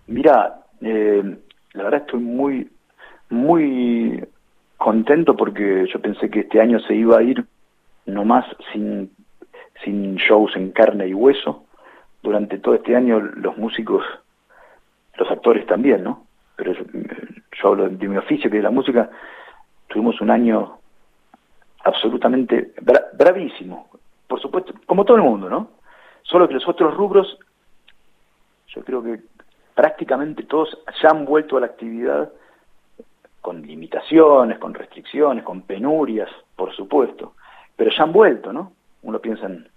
Mira, 0.08 0.64
eh, 0.82 1.38
la 1.74 1.84
verdad 1.84 2.02
estoy 2.02 2.20
muy, 2.20 2.70
muy 3.30 4.22
contento 4.76 5.38
porque 5.38 5.86
yo 5.92 6.02
pensé 6.02 6.30
que 6.30 6.42
este 6.42 6.60
año 6.60 6.80
se 6.82 6.94
iba 6.94 7.20
a 7.20 7.24
ir 7.24 7.46
nomás 8.06 8.46
sin, 8.74 9.12
sin 9.84 10.16
shows 10.18 10.52
en 10.58 10.72
carne 10.72 11.08
y 11.08 11.14
hueso. 11.14 11.64
Durante 12.22 12.60
todo 12.60 12.76
este 12.76 12.96
año 12.98 13.22
los 13.22 13.58
músicos, 13.58 14.04
los 15.18 15.32
actores 15.32 15.66
también, 15.68 16.04
¿no? 16.04 16.26
Pero 16.58 16.74
yo, 16.74 16.84
yo 16.94 17.68
hablo 17.70 17.88
de 17.88 18.08
mi 18.10 18.18
oficio, 18.18 18.52
que 18.52 18.58
es 18.58 18.64
la 18.64 18.72
música, 18.72 19.10
tuvimos 19.88 20.20
un 20.20 20.32
año 20.32 20.81
absolutamente 21.84 22.74
bravísimo, 23.14 23.90
por 24.28 24.42
supuesto, 24.42 24.74
como 24.86 25.06
todo 25.06 25.18
el 25.18 25.24
mundo, 25.24 25.50
¿no? 25.50 25.72
Solo 26.24 26.48
que 26.48 26.54
los 26.54 26.68
otros 26.68 26.96
rubros, 26.96 27.38
yo 28.68 28.84
creo 28.84 29.04
que 29.04 29.20
prácticamente 29.76 30.44
todos 30.44 30.78
ya 31.02 31.10
han 31.10 31.26
vuelto 31.26 31.58
a 31.58 31.62
la 31.62 31.66
actividad 31.68 32.32
con 33.42 33.62
limitaciones, 33.62 34.60
con 34.60 34.74
restricciones, 34.74 35.44
con 35.44 35.64
penurias, 35.64 36.30
por 36.56 36.74
supuesto, 36.76 37.34
pero 37.76 37.90
ya 37.96 38.04
han 38.04 38.14
vuelto, 38.14 38.54
¿no? 38.54 38.74
Uno 39.02 39.20
piensa 39.20 39.48
en, 39.48 39.68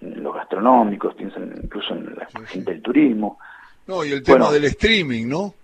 los 0.00 0.34
gastronómicos, 0.34 1.14
piensa 1.14 1.38
incluso 1.38 1.94
en 1.94 2.16
la 2.16 2.26
gente 2.46 2.72
del 2.72 2.82
turismo. 2.82 3.38
No, 3.86 4.02
y 4.04 4.12
el 4.12 4.22
tema 4.22 4.50
del 4.50 4.64
streaming, 4.64 5.28
¿no? 5.28 5.54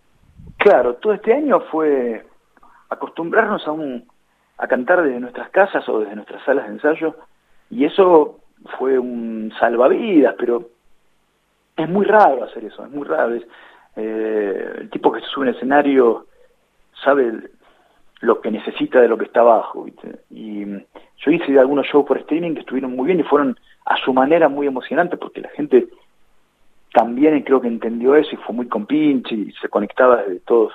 Claro, 0.59 0.97
todo 0.97 1.15
este 1.15 1.33
año 1.33 1.61
fue 1.71 2.25
acostumbrarnos 2.91 3.67
a 3.67 3.73
un 3.73 4.07
a 4.59 4.67
cantar 4.67 5.03
desde 5.03 5.21
nuestras 5.21 5.51
casas 5.51 5.89
o 5.89 6.01
desde 6.01 6.17
nuestras 6.17 6.43
salas 6.45 6.67
de 6.67 6.73
ensayo 6.73 7.17
y 7.71 7.85
eso 7.85 8.41
fue 8.79 8.99
un 8.99 9.53
salvavidas, 9.59 10.35
pero 10.39 10.71
es 11.77 11.89
muy 11.89 12.07
raro 12.07 12.45
hacer 12.45 12.65
eso, 12.65 12.85
es 12.85 12.91
muy 12.91 13.07
raro. 13.07 13.37
Eh, 13.97 14.75
el 14.79 14.91
tipo 14.91 15.13
que 15.13 15.21
se 15.21 15.27
sube 15.27 15.49
en 15.49 15.55
escenario 15.55 16.27
sabe 17.05 17.33
lo 18.21 18.41
que 18.41 18.51
necesita 18.51 19.01
de 19.01 19.09
lo 19.09 19.19
que 19.19 19.27
está 19.27 19.41
abajo. 19.41 19.87
Y 20.31 20.65
yo 20.65 21.31
hice 21.31 21.59
algunos 21.59 21.87
shows 21.87 22.07
por 22.07 22.19
streaming 22.19 22.55
que 22.55 22.61
estuvieron 22.61 22.95
muy 22.97 23.07
bien 23.07 23.21
y 23.21 23.25
fueron 23.25 23.59
a 23.85 23.97
su 23.99 24.13
manera 24.13 24.49
muy 24.49 24.67
emocionantes 24.67 25.19
porque 25.19 25.41
la 25.41 25.51
gente 25.51 25.89
también 26.93 27.41
creo 27.43 27.61
que 27.61 27.69
entendió 27.69 28.15
eso 28.15 28.31
y 28.33 28.39
fue 28.39 28.55
muy 28.55 28.69
compinche 28.69 29.35
y 29.35 29.53
se 29.53 29.69
conectaba 29.69 30.23
desde 30.23 30.41
todos, 30.41 30.73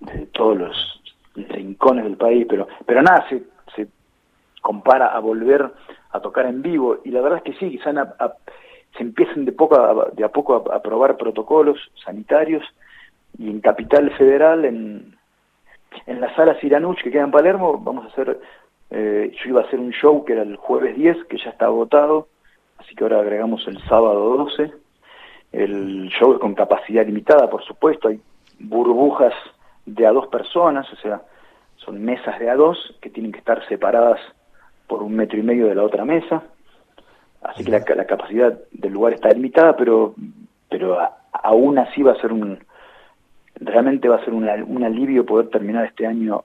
desde 0.00 0.26
todos 0.26 0.58
los 0.58 1.01
rincones 1.34 2.04
del 2.04 2.16
país, 2.16 2.46
pero, 2.48 2.68
pero 2.86 3.02
nada 3.02 3.26
se, 3.28 3.42
se 3.74 3.88
compara 4.60 5.08
a 5.08 5.18
volver 5.20 5.70
a 6.10 6.20
tocar 6.20 6.46
en 6.46 6.62
vivo 6.62 6.98
y 7.04 7.10
la 7.10 7.20
verdad 7.20 7.38
es 7.38 7.44
que 7.44 7.58
sí, 7.58 7.70
quizás 7.70 7.94
se 8.96 9.02
empiezan 9.02 9.44
de, 9.44 9.52
poco 9.52 9.80
a, 9.80 10.10
de 10.12 10.24
a 10.24 10.28
poco 10.28 10.56
a, 10.56 10.82
probar 10.82 11.16
protocolos 11.16 11.78
sanitarios 12.04 12.62
y 13.38 13.48
en 13.48 13.60
Capital 13.60 14.10
Federal, 14.16 14.64
en, 14.64 15.16
en 16.06 16.20
la 16.20 16.34
sala 16.34 16.58
Siranuch 16.60 17.02
que 17.02 17.10
queda 17.10 17.24
en 17.24 17.30
Palermo, 17.30 17.78
vamos 17.78 18.04
a 18.04 18.08
hacer, 18.08 18.38
eh, 18.90 19.34
yo 19.42 19.50
iba 19.50 19.62
a 19.62 19.64
hacer 19.64 19.80
un 19.80 19.92
show 19.92 20.24
que 20.24 20.34
era 20.34 20.42
el 20.42 20.56
jueves 20.56 20.96
10, 20.96 21.24
que 21.24 21.38
ya 21.38 21.50
está 21.50 21.66
agotado, 21.66 22.28
así 22.78 22.94
que 22.94 23.04
ahora 23.04 23.20
agregamos 23.20 23.66
el 23.66 23.78
sábado 23.84 24.36
12. 24.36 24.72
El 25.52 26.08
show 26.10 26.34
es 26.34 26.38
con 26.40 26.54
capacidad 26.54 27.06
limitada, 27.06 27.48
por 27.48 27.64
supuesto, 27.64 28.08
hay 28.08 28.20
burbujas 28.58 29.32
de 29.86 30.06
a 30.06 30.12
dos 30.12 30.28
personas, 30.28 30.90
o 30.92 30.96
sea, 30.96 31.22
son 31.76 32.02
mesas 32.04 32.38
de 32.38 32.50
a 32.50 32.56
dos 32.56 32.96
que 33.00 33.10
tienen 33.10 33.32
que 33.32 33.38
estar 33.38 33.66
separadas 33.68 34.20
por 34.86 35.02
un 35.02 35.14
metro 35.14 35.38
y 35.38 35.42
medio 35.42 35.66
de 35.66 35.74
la 35.74 35.82
otra 35.82 36.04
mesa. 36.04 36.42
Así 37.42 37.64
que 37.64 37.70
la, 37.70 37.82
la 37.96 38.06
capacidad 38.06 38.56
del 38.70 38.92
lugar 38.92 39.14
está 39.14 39.30
limitada, 39.30 39.76
pero, 39.76 40.14
pero 40.68 40.98
aún 41.32 41.78
así 41.78 42.02
va 42.02 42.12
a 42.12 42.20
ser 42.20 42.32
un, 42.32 42.58
realmente 43.56 44.08
va 44.08 44.16
a 44.16 44.24
ser 44.24 44.32
un 44.34 44.84
alivio 44.84 45.26
poder 45.26 45.48
terminar 45.48 45.86
este 45.86 46.06
año 46.06 46.44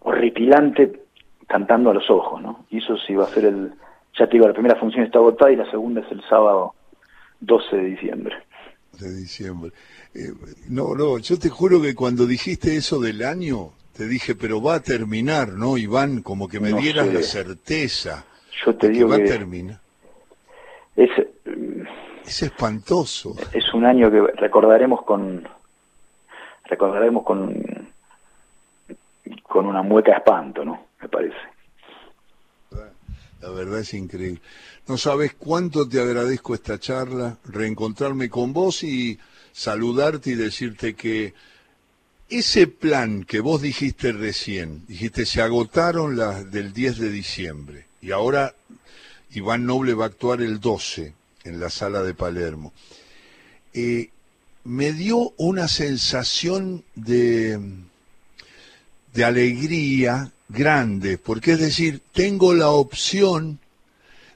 horripilante 0.00 1.00
cantando 1.46 1.90
a 1.90 1.94
los 1.94 2.08
ojos, 2.10 2.40
¿no? 2.40 2.64
Y 2.70 2.78
eso 2.78 2.96
sí 2.98 3.14
va 3.14 3.24
a 3.24 3.28
ser 3.28 3.46
el, 3.46 3.72
ya 4.18 4.26
te 4.26 4.32
digo, 4.32 4.46
la 4.46 4.52
primera 4.52 4.76
función 4.76 5.04
está 5.04 5.18
agotada 5.18 5.50
y 5.50 5.56
la 5.56 5.70
segunda 5.70 6.00
es 6.00 6.10
el 6.10 6.22
sábado 6.28 6.74
12 7.40 7.76
de 7.76 7.84
diciembre. 7.84 8.36
De 8.98 9.14
diciembre. 9.14 9.72
Eh, 10.14 10.32
no, 10.68 10.94
no, 10.94 11.18
yo 11.18 11.38
te 11.38 11.48
juro 11.48 11.80
que 11.80 11.94
cuando 11.94 12.26
dijiste 12.26 12.76
eso 12.76 13.00
del 13.00 13.24
año, 13.24 13.70
te 13.96 14.06
dije, 14.06 14.34
pero 14.34 14.62
va 14.62 14.76
a 14.76 14.80
terminar, 14.80 15.48
¿no, 15.48 15.76
Iván? 15.76 16.22
Como 16.22 16.48
que 16.48 16.60
me 16.60 16.72
dieras 16.72 17.12
la 17.12 17.22
certeza. 17.22 18.24
Yo 18.64 18.74
te 18.74 18.88
digo 18.88 19.08
que 19.08 19.18
va 19.18 19.24
a 19.24 19.26
terminar. 19.26 19.80
Es, 20.96 21.10
es 22.24 22.42
espantoso. 22.42 23.36
Es 23.52 23.74
un 23.74 23.84
año 23.84 24.10
que 24.10 24.20
recordaremos 24.36 25.02
con 25.02 25.46
recordaremos 26.64 27.24
con 27.24 27.92
con 29.42 29.66
una 29.66 29.82
mueca 29.82 30.12
de 30.12 30.18
espanto, 30.18 30.64
¿no? 30.64 30.86
Me 31.00 31.08
parece. 31.08 31.36
La 33.44 33.50
verdad 33.50 33.80
es 33.80 33.92
increíble. 33.92 34.40
No 34.88 34.96
sabes 34.96 35.34
cuánto 35.34 35.86
te 35.86 36.00
agradezco 36.00 36.54
esta 36.54 36.80
charla, 36.80 37.36
reencontrarme 37.44 38.30
con 38.30 38.54
vos 38.54 38.82
y 38.82 39.18
saludarte 39.52 40.30
y 40.30 40.34
decirte 40.34 40.94
que 40.94 41.34
ese 42.30 42.66
plan 42.68 43.22
que 43.24 43.40
vos 43.40 43.60
dijiste 43.60 44.12
recién, 44.12 44.86
dijiste 44.86 45.26
se 45.26 45.42
agotaron 45.42 46.16
las 46.16 46.50
del 46.50 46.72
10 46.72 46.96
de 46.96 47.10
diciembre 47.10 47.86
y 48.00 48.12
ahora 48.12 48.54
Iván 49.32 49.66
Noble 49.66 49.92
va 49.92 50.04
a 50.04 50.08
actuar 50.08 50.40
el 50.40 50.58
12 50.58 51.12
en 51.44 51.60
la 51.60 51.68
sala 51.68 52.02
de 52.02 52.14
Palermo. 52.14 52.72
Eh, 53.74 54.08
me 54.64 54.94
dio 54.94 55.34
una 55.36 55.68
sensación 55.68 56.82
de, 56.94 57.60
de 59.12 59.24
alegría 59.24 60.32
grande, 60.48 61.18
porque 61.18 61.52
es 61.52 61.60
decir, 61.60 62.02
tengo 62.12 62.54
la 62.54 62.70
opción 62.70 63.58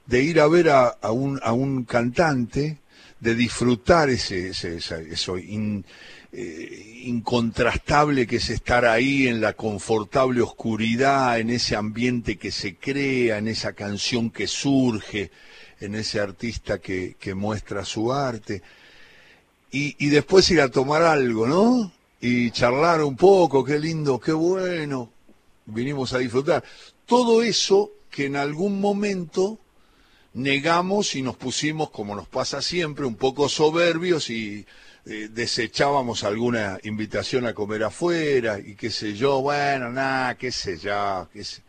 de 0.06 0.22
ir 0.22 0.40
a 0.40 0.48
ver 0.48 0.70
a, 0.70 0.96
un, 1.10 1.38
a 1.42 1.52
un 1.52 1.84
cantante 1.84 2.78
de 3.20 3.34
disfrutar 3.34 4.08
ese, 4.08 4.48
ese, 4.48 4.78
eso 5.10 5.36
eh, 5.36 7.02
incontrastable 7.04 8.26
que 8.26 8.36
es 8.36 8.48
estar 8.48 8.84
ahí 8.86 9.26
en 9.26 9.40
la 9.40 9.52
confortable 9.52 10.40
oscuridad, 10.40 11.38
en 11.38 11.50
ese 11.50 11.76
ambiente 11.76 12.36
que 12.36 12.50
se 12.50 12.76
crea, 12.76 13.38
en 13.38 13.48
esa 13.48 13.72
canción 13.72 14.30
que 14.30 14.46
surge, 14.46 15.30
en 15.80 15.94
ese 15.94 16.20
artista 16.20 16.78
que, 16.78 17.16
que 17.18 17.34
muestra 17.34 17.84
su 17.84 18.12
arte. 18.12 18.62
Y, 19.70 19.94
y 19.98 20.08
después 20.08 20.50
ir 20.50 20.62
a 20.62 20.70
tomar 20.70 21.02
algo, 21.02 21.46
¿no? 21.46 21.92
Y 22.20 22.50
charlar 22.50 23.02
un 23.02 23.16
poco, 23.16 23.62
qué 23.62 23.78
lindo, 23.78 24.18
qué 24.18 24.32
bueno, 24.32 25.10
vinimos 25.68 26.12
a 26.12 26.18
disfrutar. 26.18 26.64
Todo 27.06 27.42
eso 27.42 27.92
que 28.10 28.26
en 28.26 28.36
algún 28.36 28.80
momento 28.80 29.58
negamos 30.34 31.14
y 31.14 31.22
nos 31.22 31.36
pusimos, 31.36 31.90
como 31.90 32.14
nos 32.14 32.28
pasa 32.28 32.62
siempre, 32.62 33.04
un 33.04 33.16
poco 33.16 33.48
soberbios 33.48 34.30
y 34.30 34.66
eh, 35.06 35.28
desechábamos 35.30 36.24
alguna 36.24 36.78
invitación 36.84 37.46
a 37.46 37.54
comer 37.54 37.84
afuera 37.84 38.58
y 38.58 38.74
qué 38.74 38.90
sé 38.90 39.14
yo, 39.14 39.40
bueno, 39.40 39.90
nada, 39.90 40.34
qué 40.36 40.50
sé 40.50 40.76
yo, 40.76 41.28
qué 41.32 41.44
sé. 41.44 41.62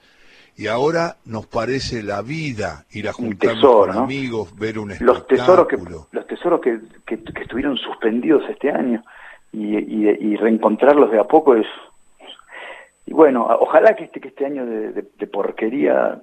Y 0.58 0.68
ahora 0.68 1.16
nos 1.24 1.46
parece 1.48 2.04
la 2.04 2.22
vida 2.22 2.86
ir 2.92 3.08
a 3.08 3.14
juntarnos 3.14 3.64
con 3.64 3.92
amigos, 3.92 4.54
ver 4.58 4.78
un 4.78 4.92
espectáculo. 4.92 5.16
Los 5.16 5.28
tesoros 5.28 5.68
que, 5.68 5.78
los 6.12 6.28
tesoros 6.28 6.60
que, 6.60 6.80
que, 7.06 7.42
estuvieron 7.42 7.78
suspendidos 7.78 8.44
este 8.50 8.70
año 8.70 9.02
y, 9.54 9.78
y, 9.78 10.36
reencontrarlos 10.36 11.12
de 11.12 11.20
a 11.20 11.24
poco 11.24 11.56
es... 11.56 11.66
Y 13.10 13.14
bueno, 13.14 13.48
ojalá 13.60 13.96
que 13.96 14.04
este, 14.04 14.20
que 14.20 14.28
este 14.28 14.46
año 14.46 14.68
de, 14.68 14.92
de 14.92 15.28
porquería 15.28 16.22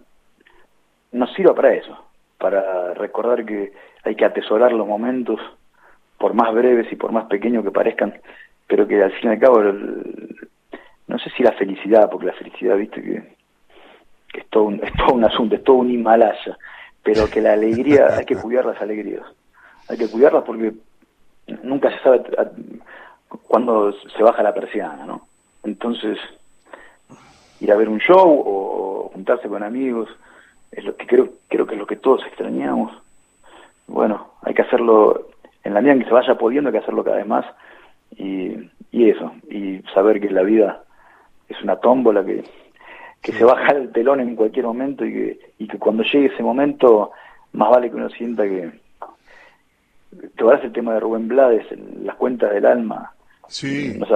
nos 1.11 1.35
sirva 1.35 1.53
para 1.53 1.75
eso 1.75 2.07
para 2.39 2.95
recordar 2.95 3.45
que 3.45 3.73
hay 4.05 4.15
que 4.15 4.25
atesorar 4.25 4.73
los 4.73 4.87
momentos, 4.87 5.41
por 6.17 6.35
más 6.35 6.55
breves 6.55 6.87
y 6.93 6.97
por 6.97 7.11
más 7.11 7.27
pequeños 7.27 7.65
que 7.65 7.73
parezcan, 7.73 8.15
pero 8.69 8.87
que 8.87 9.03
al 9.03 9.11
fin 9.13 9.31
y 9.31 9.33
al 9.33 9.41
cabo, 9.41 9.63
no 9.63 11.19
sé 11.19 11.31
si 11.31 11.43
la 11.43 11.53
felicidad, 11.53 12.09
porque 12.09 12.27
la 12.27 12.33
felicidad, 12.35 12.77
viste, 12.77 13.03
que, 13.03 14.39
es, 14.39 14.47
todo 14.49 14.65
un, 14.65 14.75
es 14.83 14.93
todo 14.93 15.15
un 15.15 15.25
asunto, 15.25 15.57
es 15.57 15.65
todo 15.65 15.77
un 15.77 15.91
Himalaya, 15.91 16.57
pero 17.03 17.29
que 17.29 17.41
la 17.41 17.55
alegría, 17.55 18.17
hay 18.17 18.25
que 18.25 18.37
cuidar 18.37 18.65
las 18.65 18.81
alegrías, 18.81 19.25
hay 19.89 19.99
que 19.99 20.09
cuidarlas 20.09 20.45
porque 20.45 20.73
nunca 21.65 21.91
se 21.91 21.99
sabe 22.05 22.23
cuándo 23.49 23.93
se 23.93 24.23
baja 24.23 24.43
la 24.43 24.55
persiana, 24.55 25.05
¿no? 25.05 25.23
Entonces, 25.65 26.17
ir 27.61 27.73
a 27.73 27.77
ver 27.77 27.89
un 27.89 27.99
show 27.99 28.43
o 28.47 29.11
juntarse 29.13 29.49
con 29.49 29.63
amigos, 29.63 30.09
es 30.73 30.85
lo 30.85 30.97
que 30.97 31.07
creo, 31.07 31.31
creo 31.49 31.67
que 31.67 31.75
es 31.75 31.81
lo 31.81 31.87
que 31.87 31.97
todos 31.97 32.25
extrañamos. 32.27 32.93
Bueno, 33.87 34.29
hay 34.43 34.55
que 34.55 34.63
hacerlo 34.63 35.29
en 35.65 35.75
la 35.75 35.81
medida 35.81 35.95
en 35.95 35.99
que 36.01 36.07
se 36.07 36.13
vaya 36.15 36.35
pudiendo, 36.37 36.69
hay 36.69 36.73
que 36.73 36.79
hacerlo 36.83 37.05
cada 37.05 37.17
vez 37.19 37.27
más 37.27 37.47
y, 38.17 38.53
y 38.93 39.11
eso, 39.11 39.33
y 39.51 39.81
saber 39.95 40.21
que 40.21 40.31
la 40.31 40.43
vida 40.43 40.83
es 41.49 41.61
una 41.63 41.77
tómbola 41.77 42.25
que, 42.25 42.45
que 43.23 43.33
se 43.33 43.45
baja 43.45 43.73
el 43.73 43.91
telón 43.93 44.21
en 44.21 44.37
cualquier 44.37 44.67
momento 44.67 45.05
y 45.05 45.13
que, 45.13 45.41
y 45.59 45.69
que 45.69 45.79
cuando 45.79 46.03
llegue 46.03 46.27
ese 46.27 46.43
momento, 46.43 47.13
más 47.53 47.71
vale 47.71 47.91
que 47.91 47.97
uno 47.97 48.09
sienta 48.11 48.43
que... 48.45 48.71
Te 50.37 50.45
el 50.45 50.73
tema 50.73 50.95
de 50.95 51.01
Rubén 51.01 51.29
Blades, 51.29 51.67
las 52.03 52.15
cuentas 52.17 52.51
del 52.53 52.65
alma, 52.65 53.13
Sí. 53.49 53.95
no, 53.99 54.07
se- 54.07 54.15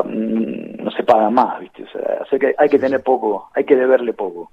mm, 1.14 1.16
no 1.16 1.16
se 1.16 1.18
paga 1.18 1.30
más, 1.30 1.60
¿viste? 1.60 1.84
O 1.84 2.26
sea, 2.28 2.38
que 2.38 2.54
hay 2.56 2.68
que 2.68 2.78
tener 2.78 3.02
poco, 3.02 3.50
hay 3.54 3.64
que 3.64 3.76
deberle 3.76 4.12
poco. 4.12 4.50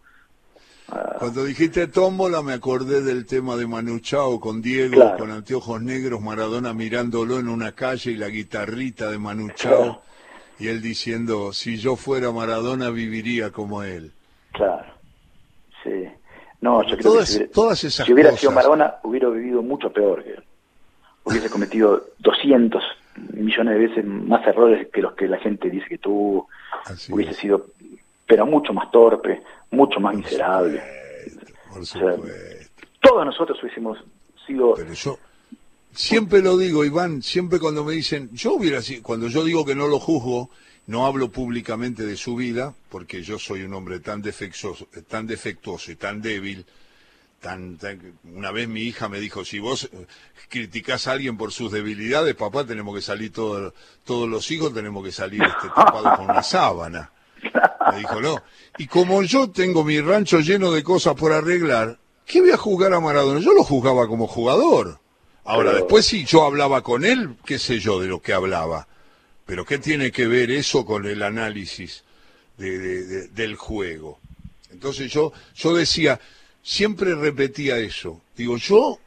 Cuando 1.20 1.44
dijiste 1.44 1.88
tómbola 1.88 2.42
me 2.42 2.54
acordé 2.54 3.02
del 3.02 3.26
tema 3.26 3.58
de 3.58 3.68
Manu 3.68 4.00
Chao 4.00 4.40
con 4.40 4.62
Diego, 4.62 4.94
Claro. 4.94 5.18
con 5.18 5.32
anteojos 5.32 5.82
negros, 5.82 6.22
Maradona 6.22 6.74
mirándolo 6.74 7.40
en 7.40 7.50
una 7.50 7.74
calle 7.74 8.12
y 8.12 8.16
la 8.16 8.30
guitarrita 8.30 9.12
de 9.12 9.18
Manu 9.18 9.50
Chao 9.50 9.76
Claro. 9.84 10.02
y 10.60 10.68
él 10.70 10.82
diciendo, 10.82 11.52
si 11.52 11.76
yo 11.78 11.98
fuera 11.98 12.32
Maradona 12.32 12.90
viviría 12.90 13.52
como 13.52 13.84
él. 13.84 14.14
Claro. 14.54 14.86
Sí. 15.84 16.06
No, 16.62 16.82
yo 16.84 16.98
creo 16.98 17.12
Todas- 17.12 17.26
que 17.26 17.32
si 17.32 17.38
hubiera, 17.40 17.52
todas 17.54 17.84
esas 17.84 18.06
si 18.06 18.14
hubiera 18.14 18.30
cosas. 18.30 18.40
sido 18.40 18.52
Maradona, 18.54 18.96
hubiera 19.04 19.30
vivido 19.30 19.62
mucho 19.62 19.92
peor 19.92 20.24
que 20.24 20.30
él. 20.32 20.44
Hubiese 21.26 21.50
cometido 21.50 22.02
200 22.20 22.82
millones 23.34 23.74
de 23.74 23.88
veces 23.88 24.06
más 24.06 24.46
errores 24.48 24.88
que 24.92 25.02
los 25.02 25.14
que 25.14 25.28
la 25.28 25.38
gente 25.38 25.70
dice 25.70 25.88
que 25.88 25.98
tuvo. 25.98 26.48
Así 26.86 27.12
hubiese 27.12 27.32
es. 27.32 27.38
sido, 27.38 27.68
pero 28.26 28.46
mucho 28.46 28.74
más 28.74 28.92
torpe, 28.92 29.42
mucho 29.72 30.00
más 30.00 30.16
miserable. 30.16 30.82
Por 31.74 31.86
sea, 31.86 32.16
supuesto. 32.16 32.84
Todos 33.02 33.26
nosotros 33.26 33.58
hubiésemos 33.62 33.98
sido... 34.46 34.74
Pero 34.76 34.94
yo 34.94 35.18
siempre 35.92 36.42
lo 36.42 36.58
digo, 36.58 36.86
Iván, 36.86 37.22
siempre 37.22 37.60
cuando 37.60 37.84
me 37.84 37.94
dicen, 37.94 38.30
yo 38.34 38.54
hubiera 38.54 38.82
sido, 38.82 39.04
cuando 39.04 39.28
yo 39.28 39.44
digo 39.44 39.66
que 39.66 39.76
no 39.76 39.88
lo 39.88 40.00
juzgo, 40.00 40.50
no 40.86 41.06
hablo 41.06 41.30
públicamente 41.30 42.06
de 42.06 42.16
su 42.16 42.36
vida, 42.36 42.74
porque 42.90 43.22
yo 43.22 43.40
soy 43.40 43.64
un 43.64 43.74
hombre 43.74 44.00
tan 44.00 44.22
defectuoso, 44.22 44.88
tan 45.08 45.28
defectuoso 45.28 45.92
y 45.92 45.96
tan 45.96 46.22
débil, 46.22 46.66
tan, 47.42 47.78
tan- 47.78 48.18
una 48.34 48.52
vez 48.52 48.68
mi 48.68 48.82
hija 48.82 49.08
me 49.10 49.20
dijo, 49.20 49.46
si 49.46 49.60
vos 49.60 49.90
eh, 49.94 50.06
criticás 50.50 51.08
a 51.08 51.12
alguien 51.14 51.38
por 51.38 51.52
sus 51.52 51.72
debilidades, 51.72 52.36
papá, 52.36 52.66
tenemos 52.66 52.96
que 52.96 53.02
salir 53.02 53.32
todos, 53.32 53.74
todos 54.04 54.28
los 54.28 54.50
hijos, 54.52 54.74
tenemos 54.74 55.04
que 55.04 55.12
salir 55.12 55.42
este, 55.44 55.68
tapados 55.70 56.18
con 56.18 56.26
una 56.30 56.44
sábana. 56.44 57.12
Me 57.92 58.00
dijo, 58.00 58.20
no. 58.22 58.42
Y 58.78 58.88
como 58.88 59.22
yo 59.24 59.50
tengo 59.52 59.84
mi 59.84 60.02
rancho 60.02 60.40
lleno 60.40 60.72
de 60.72 60.84
cosas 60.84 61.14
por 61.16 61.32
arreglar, 61.32 61.98
¿qué 62.26 62.42
voy 62.42 62.52
a 62.52 62.58
juzgar 62.58 62.94
a 62.94 63.00
Maradona? 63.00 63.40
Yo 63.40 63.54
lo 63.54 63.64
juzgaba 63.64 64.08
como 64.08 64.28
jugador. 64.28 65.00
Ahora, 65.46 65.70
Pero- 65.72 65.84
después 65.84 66.06
sí, 66.06 66.26
yo 66.26 66.44
hablaba 66.44 66.82
con 66.84 67.06
él, 67.06 67.38
qué 67.46 67.58
sé 67.60 67.80
yo 67.80 68.00
de 68.02 68.08
lo 68.08 68.22
que 68.22 68.34
hablaba. 68.34 68.88
Pero 69.46 69.64
¿qué 69.64 69.78
tiene 69.78 70.12
que 70.12 70.28
ver 70.28 70.52
eso 70.52 70.84
con 70.86 71.06
el 71.06 71.24
análisis 71.24 72.04
de- 72.58 72.78
de- 72.80 73.06
de- 73.06 73.28
del 73.30 73.56
juego? 73.56 74.20
Entonces 74.72 75.10
yo, 75.10 75.32
yo 75.56 75.74
decía, 75.74 76.20
siempre 76.68 77.16
repetía 77.16 77.78
eso. 77.78 78.22
Digo, 78.36 78.58
yo 78.58 79.00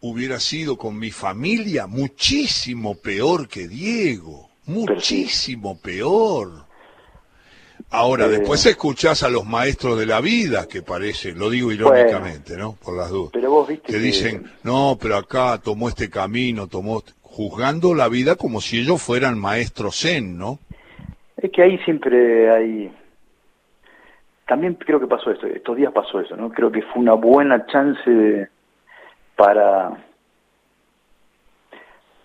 hubiera 0.00 0.40
sido 0.40 0.78
con 0.78 0.98
mi 0.98 1.10
familia 1.10 1.86
muchísimo 1.86 2.94
peor 2.94 3.48
que 3.48 3.68
Diego. 3.68 4.48
Muchísimo 4.64 5.78
peor. 5.78 6.64
Ahora, 7.90 8.26
Eh, 8.26 8.30
después 8.30 8.64
escuchás 8.66 9.22
a 9.22 9.28
los 9.28 9.44
maestros 9.44 9.98
de 9.98 10.06
la 10.06 10.20
vida, 10.20 10.66
que 10.66 10.82
parece, 10.82 11.32
lo 11.32 11.50
digo 11.50 11.70
irónicamente, 11.70 12.56
¿no? 12.56 12.72
Por 12.82 12.96
las 12.96 13.10
dudas. 13.10 13.30
Pero 13.34 13.50
vos 13.50 13.68
viste 13.68 13.86
que 13.86 13.92
que- 13.92 13.98
dicen, 13.98 14.50
no, 14.64 14.98
pero 15.00 15.16
acá 15.16 15.60
tomó 15.62 15.88
este 15.88 16.08
camino, 16.10 16.66
tomó, 16.66 17.04
juzgando 17.20 17.94
la 17.94 18.08
vida 18.08 18.34
como 18.36 18.60
si 18.62 18.80
ellos 18.80 19.00
fueran 19.02 19.38
maestros 19.38 20.00
zen, 20.00 20.36
¿no? 20.38 20.58
Es 21.36 21.50
que 21.52 21.62
ahí 21.62 21.78
siempre 21.84 22.50
hay... 22.50 22.90
También 24.46 24.74
creo 24.74 25.00
que 25.00 25.06
pasó 25.06 25.30
esto, 25.32 25.46
estos 25.46 25.76
días 25.76 25.92
pasó 25.92 26.20
eso, 26.20 26.36
¿no? 26.36 26.50
Creo 26.50 26.70
que 26.70 26.82
fue 26.82 27.02
una 27.02 27.14
buena 27.14 27.66
chance 27.66 28.08
de- 28.08 28.48
para 29.36 29.96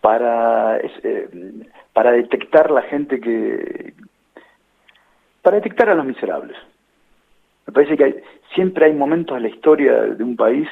para 0.01 0.77
eh, 0.79 1.29
para 1.93 2.11
detectar 2.11 2.71
la 2.71 2.81
gente 2.83 3.19
que 3.19 3.93
para 5.41 5.57
detectar 5.57 5.89
a 5.89 5.95
los 5.95 6.05
miserables. 6.05 6.55
Me 7.67 7.73
parece 7.73 7.97
que 7.97 8.03
hay- 8.03 8.15
siempre 8.55 8.85
hay 8.85 8.93
momentos 8.93 9.35
en 9.37 9.43
la 9.43 9.49
historia 9.49 9.93
de 10.01 10.23
un 10.23 10.35
país, 10.35 10.67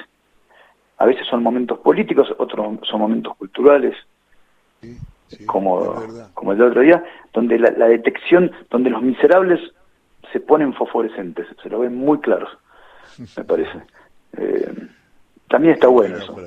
a 0.97 1.05
veces 1.05 1.25
son 1.27 1.43
momentos 1.43 1.79
políticos, 1.79 2.33
otros 2.38 2.79
son 2.88 2.99
momentos 3.01 3.35
culturales, 3.38 3.95
Sí, 4.81 4.97
sí, 5.27 5.45
como, 5.45 5.93
como 6.33 6.51
el 6.53 6.57
del 6.57 6.67
otro 6.69 6.81
día, 6.81 7.03
donde 7.33 7.59
la, 7.59 7.71
la 7.71 7.88
detección, 7.88 8.51
donde 8.69 8.89
los 8.89 9.01
miserables 9.01 9.59
se 10.33 10.39
ponen 10.39 10.73
fosforescentes, 10.73 11.47
se 11.61 11.69
lo 11.69 11.79
ven 11.79 11.95
muy 11.95 12.19
claros, 12.19 12.49
me 13.37 13.43
parece. 13.43 13.71
Eh, 14.37 14.71
también 15.49 15.73
está 15.73 15.87
bueno 15.87 16.15
eso. 16.17 16.37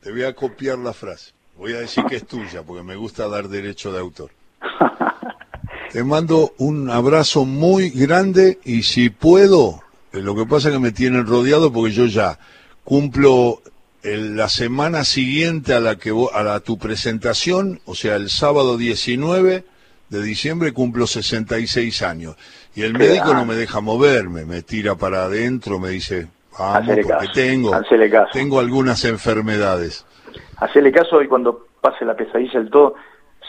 Te 0.00 0.12
voy 0.12 0.22
a 0.22 0.32
copiar 0.32 0.78
la 0.78 0.92
frase. 0.92 1.32
Voy 1.58 1.72
a 1.72 1.80
decir 1.80 2.04
que 2.04 2.14
es 2.14 2.24
tuya, 2.26 2.62
porque 2.62 2.84
me 2.84 2.94
gusta 2.94 3.26
dar 3.28 3.48
derecho 3.48 3.92
de 3.92 3.98
autor. 3.98 4.30
Te 5.92 6.04
mando 6.04 6.52
un 6.58 6.88
abrazo 6.88 7.44
muy 7.44 7.90
grande 7.90 8.60
y 8.64 8.82
si 8.84 9.10
puedo, 9.10 9.82
eh, 10.12 10.20
lo 10.22 10.36
que 10.36 10.46
pasa 10.46 10.68
es 10.68 10.74
que 10.74 10.80
me 10.80 10.92
tienen 10.92 11.26
rodeado 11.26 11.72
porque 11.72 11.92
yo 11.92 12.06
ya 12.06 12.38
cumplo 12.84 13.60
el- 14.04 14.36
la 14.36 14.48
semana 14.48 15.02
siguiente 15.04 15.74
a 15.74 15.80
la 15.80 15.96
que 15.96 16.12
a 16.32 16.42
la, 16.44 16.60
tu 16.60 16.78
presentación, 16.78 17.80
o 17.86 17.96
sea, 17.96 18.14
el 18.14 18.30
sábado 18.30 18.76
19 18.76 19.64
de 20.08 20.22
diciembre 20.22 20.72
cumplo 20.72 21.06
66 21.06 22.02
años 22.02 22.36
y 22.74 22.82
el 22.82 22.92
médico 22.92 23.34
no 23.34 23.44
me 23.44 23.54
deja 23.54 23.80
moverme, 23.80 24.44
me 24.44 24.62
tira 24.62 24.94
para 24.94 25.24
adentro, 25.24 25.78
me 25.80 25.90
dice, 25.90 26.28
vamos, 26.58 26.76
Hacele 26.82 27.02
porque 27.02 27.08
caso, 27.26 27.32
tengo 27.34 27.74
hacele 27.74 28.10
caso. 28.10 28.30
tengo 28.32 28.60
algunas 28.60 29.04
enfermedades. 29.04 30.04
Hacerle 30.58 30.92
caso 30.92 31.20
y 31.22 31.28
cuando 31.28 31.66
pase 31.80 32.04
la 32.04 32.14
pesadilla 32.16 32.60
del 32.60 32.70
todo, 32.70 32.94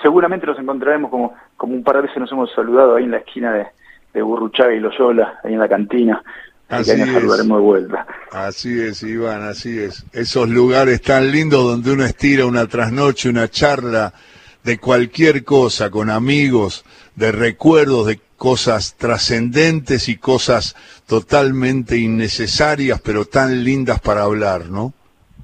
seguramente 0.01 0.45
nos 0.47 0.59
encontraremos 0.59 1.09
como, 1.11 1.33
como 1.55 1.73
un 1.73 1.83
par 1.83 1.97
de 1.97 2.01
veces 2.03 2.17
nos 2.17 2.31
hemos 2.31 2.51
saludado 2.53 2.95
ahí 2.95 3.03
en 3.05 3.11
la 3.11 3.17
esquina 3.17 3.51
de, 3.53 3.67
de 4.13 4.21
Burruchaga 4.21 4.73
y 4.73 4.79
Loyola, 4.79 5.39
ahí 5.43 5.53
en 5.53 5.59
la 5.59 5.67
cantina. 5.69 6.21
Así, 6.69 6.91
Así 6.91 6.91
que 6.91 6.91
ahí 6.91 6.99
nos 6.99 7.07
es. 7.09 7.13
saludaremos 7.15 7.57
de 7.59 7.63
vuelta. 7.63 8.07
Así 8.31 8.81
es, 8.81 9.03
Iván, 9.03 9.43
así 9.43 9.79
es. 9.79 10.05
Esos 10.11 10.49
lugares 10.49 11.01
tan 11.01 11.31
lindos 11.31 11.63
donde 11.63 11.91
uno 11.93 12.03
estira 12.03 12.45
una 12.45 12.67
trasnoche, 12.67 13.29
una 13.29 13.47
charla 13.47 14.13
de 14.67 14.79
cualquier 14.79 15.45
cosa 15.45 15.89
con 15.89 16.09
amigos, 16.09 16.83
de 17.15 17.31
recuerdos, 17.31 18.07
de 18.07 18.19
cosas 18.35 18.97
trascendentes 18.97 20.09
y 20.09 20.17
cosas 20.17 20.75
totalmente 21.05 21.95
innecesarias, 21.95 22.99
pero 22.99 23.23
tan 23.23 23.63
lindas 23.63 24.01
para 24.01 24.23
hablar, 24.23 24.65
¿no? 24.65 24.93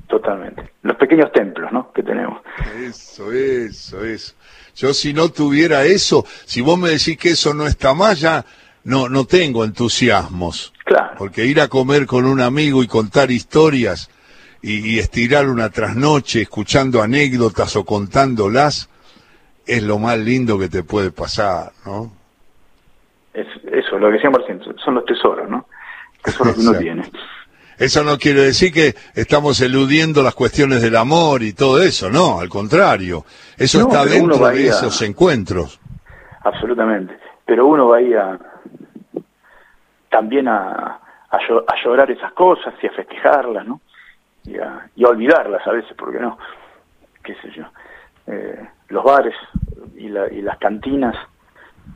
Totalmente. 0.07 0.73
Los 0.81 0.97
pequeños 0.97 1.31
templos, 1.31 1.71
¿no? 1.71 1.89
Que 1.93 2.03
tenemos. 2.03 2.41
Eso, 2.85 3.31
eso, 3.31 4.03
eso. 4.03 4.33
Yo 4.75 4.93
si 4.93 5.13
no 5.13 5.29
tuviera 5.29 5.85
eso, 5.85 6.25
si 6.43 6.59
vos 6.59 6.77
me 6.77 6.89
decís 6.89 7.17
que 7.17 7.29
eso 7.29 7.53
no 7.53 7.65
está 7.65 7.93
más, 7.93 8.19
ya 8.19 8.43
no, 8.83 9.07
no 9.07 9.23
tengo 9.23 9.63
entusiasmos. 9.63 10.73
Claro. 10.83 11.15
Porque 11.17 11.45
ir 11.45 11.61
a 11.61 11.69
comer 11.69 12.07
con 12.07 12.25
un 12.25 12.41
amigo 12.41 12.83
y 12.83 12.87
contar 12.87 13.31
historias 13.31 14.09
y, 14.61 14.95
y 14.95 14.99
estirar 14.99 15.47
una 15.47 15.69
trasnoche 15.69 16.41
escuchando 16.41 17.01
anécdotas 17.01 17.77
o 17.77 17.85
contándolas 17.85 18.89
es 19.65 19.83
lo 19.83 19.97
más 19.99 20.17
lindo 20.19 20.57
que 20.59 20.69
te 20.69 20.83
puede 20.83 21.11
pasar, 21.11 21.71
¿no? 21.85 22.11
Es, 23.33 23.47
eso, 23.71 23.97
lo 23.97 24.07
que 24.07 24.13
decíamos 24.13 24.39
recién, 24.41 24.61
son 24.83 24.95
los 24.95 25.05
tesoros, 25.05 25.49
¿no? 25.49 25.65
Tesoros 26.23 26.55
que 26.55 26.61
uno 26.61 26.73
tiene. 26.79 27.11
Eso 27.79 28.03
no 28.03 28.17
quiere 28.19 28.41
decir 28.41 28.71
que 28.71 28.93
estamos 29.15 29.59
eludiendo 29.61 30.21
las 30.21 30.35
cuestiones 30.35 30.81
del 30.81 30.95
amor 30.95 31.41
y 31.41 31.53
todo 31.53 31.81
eso, 31.81 32.09
no, 32.09 32.39
al 32.39 32.47
contrario. 32.49 33.25
Eso 33.57 33.79
No, 33.79 33.87
está 33.87 34.05
dentro 34.05 34.47
de 34.47 34.69
a- 34.69 34.69
esos 34.69 35.01
encuentros. 35.01 35.79
Absolutamente. 36.43 37.17
Pero 37.45 37.65
uno 37.65 37.87
va 37.87 37.97
ahí 37.97 38.13
a, 38.13 38.37
también 40.09 40.47
a, 40.47 40.99
a 41.31 41.83
llorar 41.83 42.09
esas 42.11 42.31
cosas 42.33 42.73
y 42.81 42.87
a 42.87 42.91
festejarlas, 42.91 43.65
¿no? 43.65 43.81
Y 44.45 44.57
a, 44.57 44.87
y 44.95 45.03
a 45.03 45.07
olvidarlas 45.09 45.65
a 45.65 45.71
veces, 45.71 45.93
porque 45.97 46.19
no? 46.19 46.37
¿Qué 47.23 47.33
sé 47.41 47.49
yo? 47.55 47.63
Eh, 48.27 48.67
los 48.89 49.03
bares 49.03 49.35
y, 49.97 50.09
la- 50.09 50.31
y 50.31 50.41
las 50.41 50.57
cantinas 50.57 51.15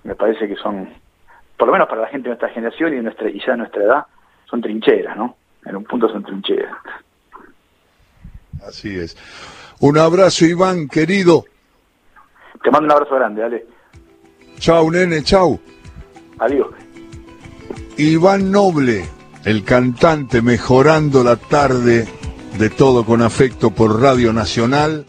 me 0.04 0.16
parece 0.16 0.48
que 0.48 0.56
son, 0.56 0.90
por 1.58 1.68
lo 1.68 1.74
menos 1.74 1.88
para 1.88 2.02
la 2.02 2.08
gente 2.08 2.24
de 2.26 2.30
nuestra 2.36 2.50
generación 2.50 2.94
y, 2.94 2.98
de 2.98 3.04
nuestra, 3.04 3.30
y 3.30 3.40
ya 3.40 3.52
de 3.54 3.58
nuestra 3.58 3.84
edad, 3.84 4.06
son 4.50 4.62
trincheras, 4.62 5.16
¿no? 5.18 5.36
En 5.66 5.76
un 5.76 5.84
punto 5.84 6.10
son 6.10 6.24
trincheras. 6.24 6.76
Así 8.66 8.98
es. 8.98 9.16
Un 9.80 9.98
abrazo, 9.98 10.46
Iván, 10.46 10.88
querido. 10.88 11.46
Te 12.64 12.72
mando 12.72 12.86
un 12.88 12.92
abrazo 12.92 13.16
grande, 13.16 13.42
dale. 13.42 13.66
Chau, 14.60 14.90
nene, 14.90 15.22
chau. 15.24 15.60
Adiós. 16.40 16.68
Iván 17.98 18.52
Noble, 18.52 19.06
el 19.46 19.64
cantante 19.64 20.42
mejorando 20.42 21.24
la 21.24 21.36
tarde 21.36 22.08
de 22.58 22.70
todo 22.70 23.06
con 23.06 23.22
afecto 23.22 23.72
por 23.72 24.02
Radio 24.02 24.34
Nacional. 24.34 25.06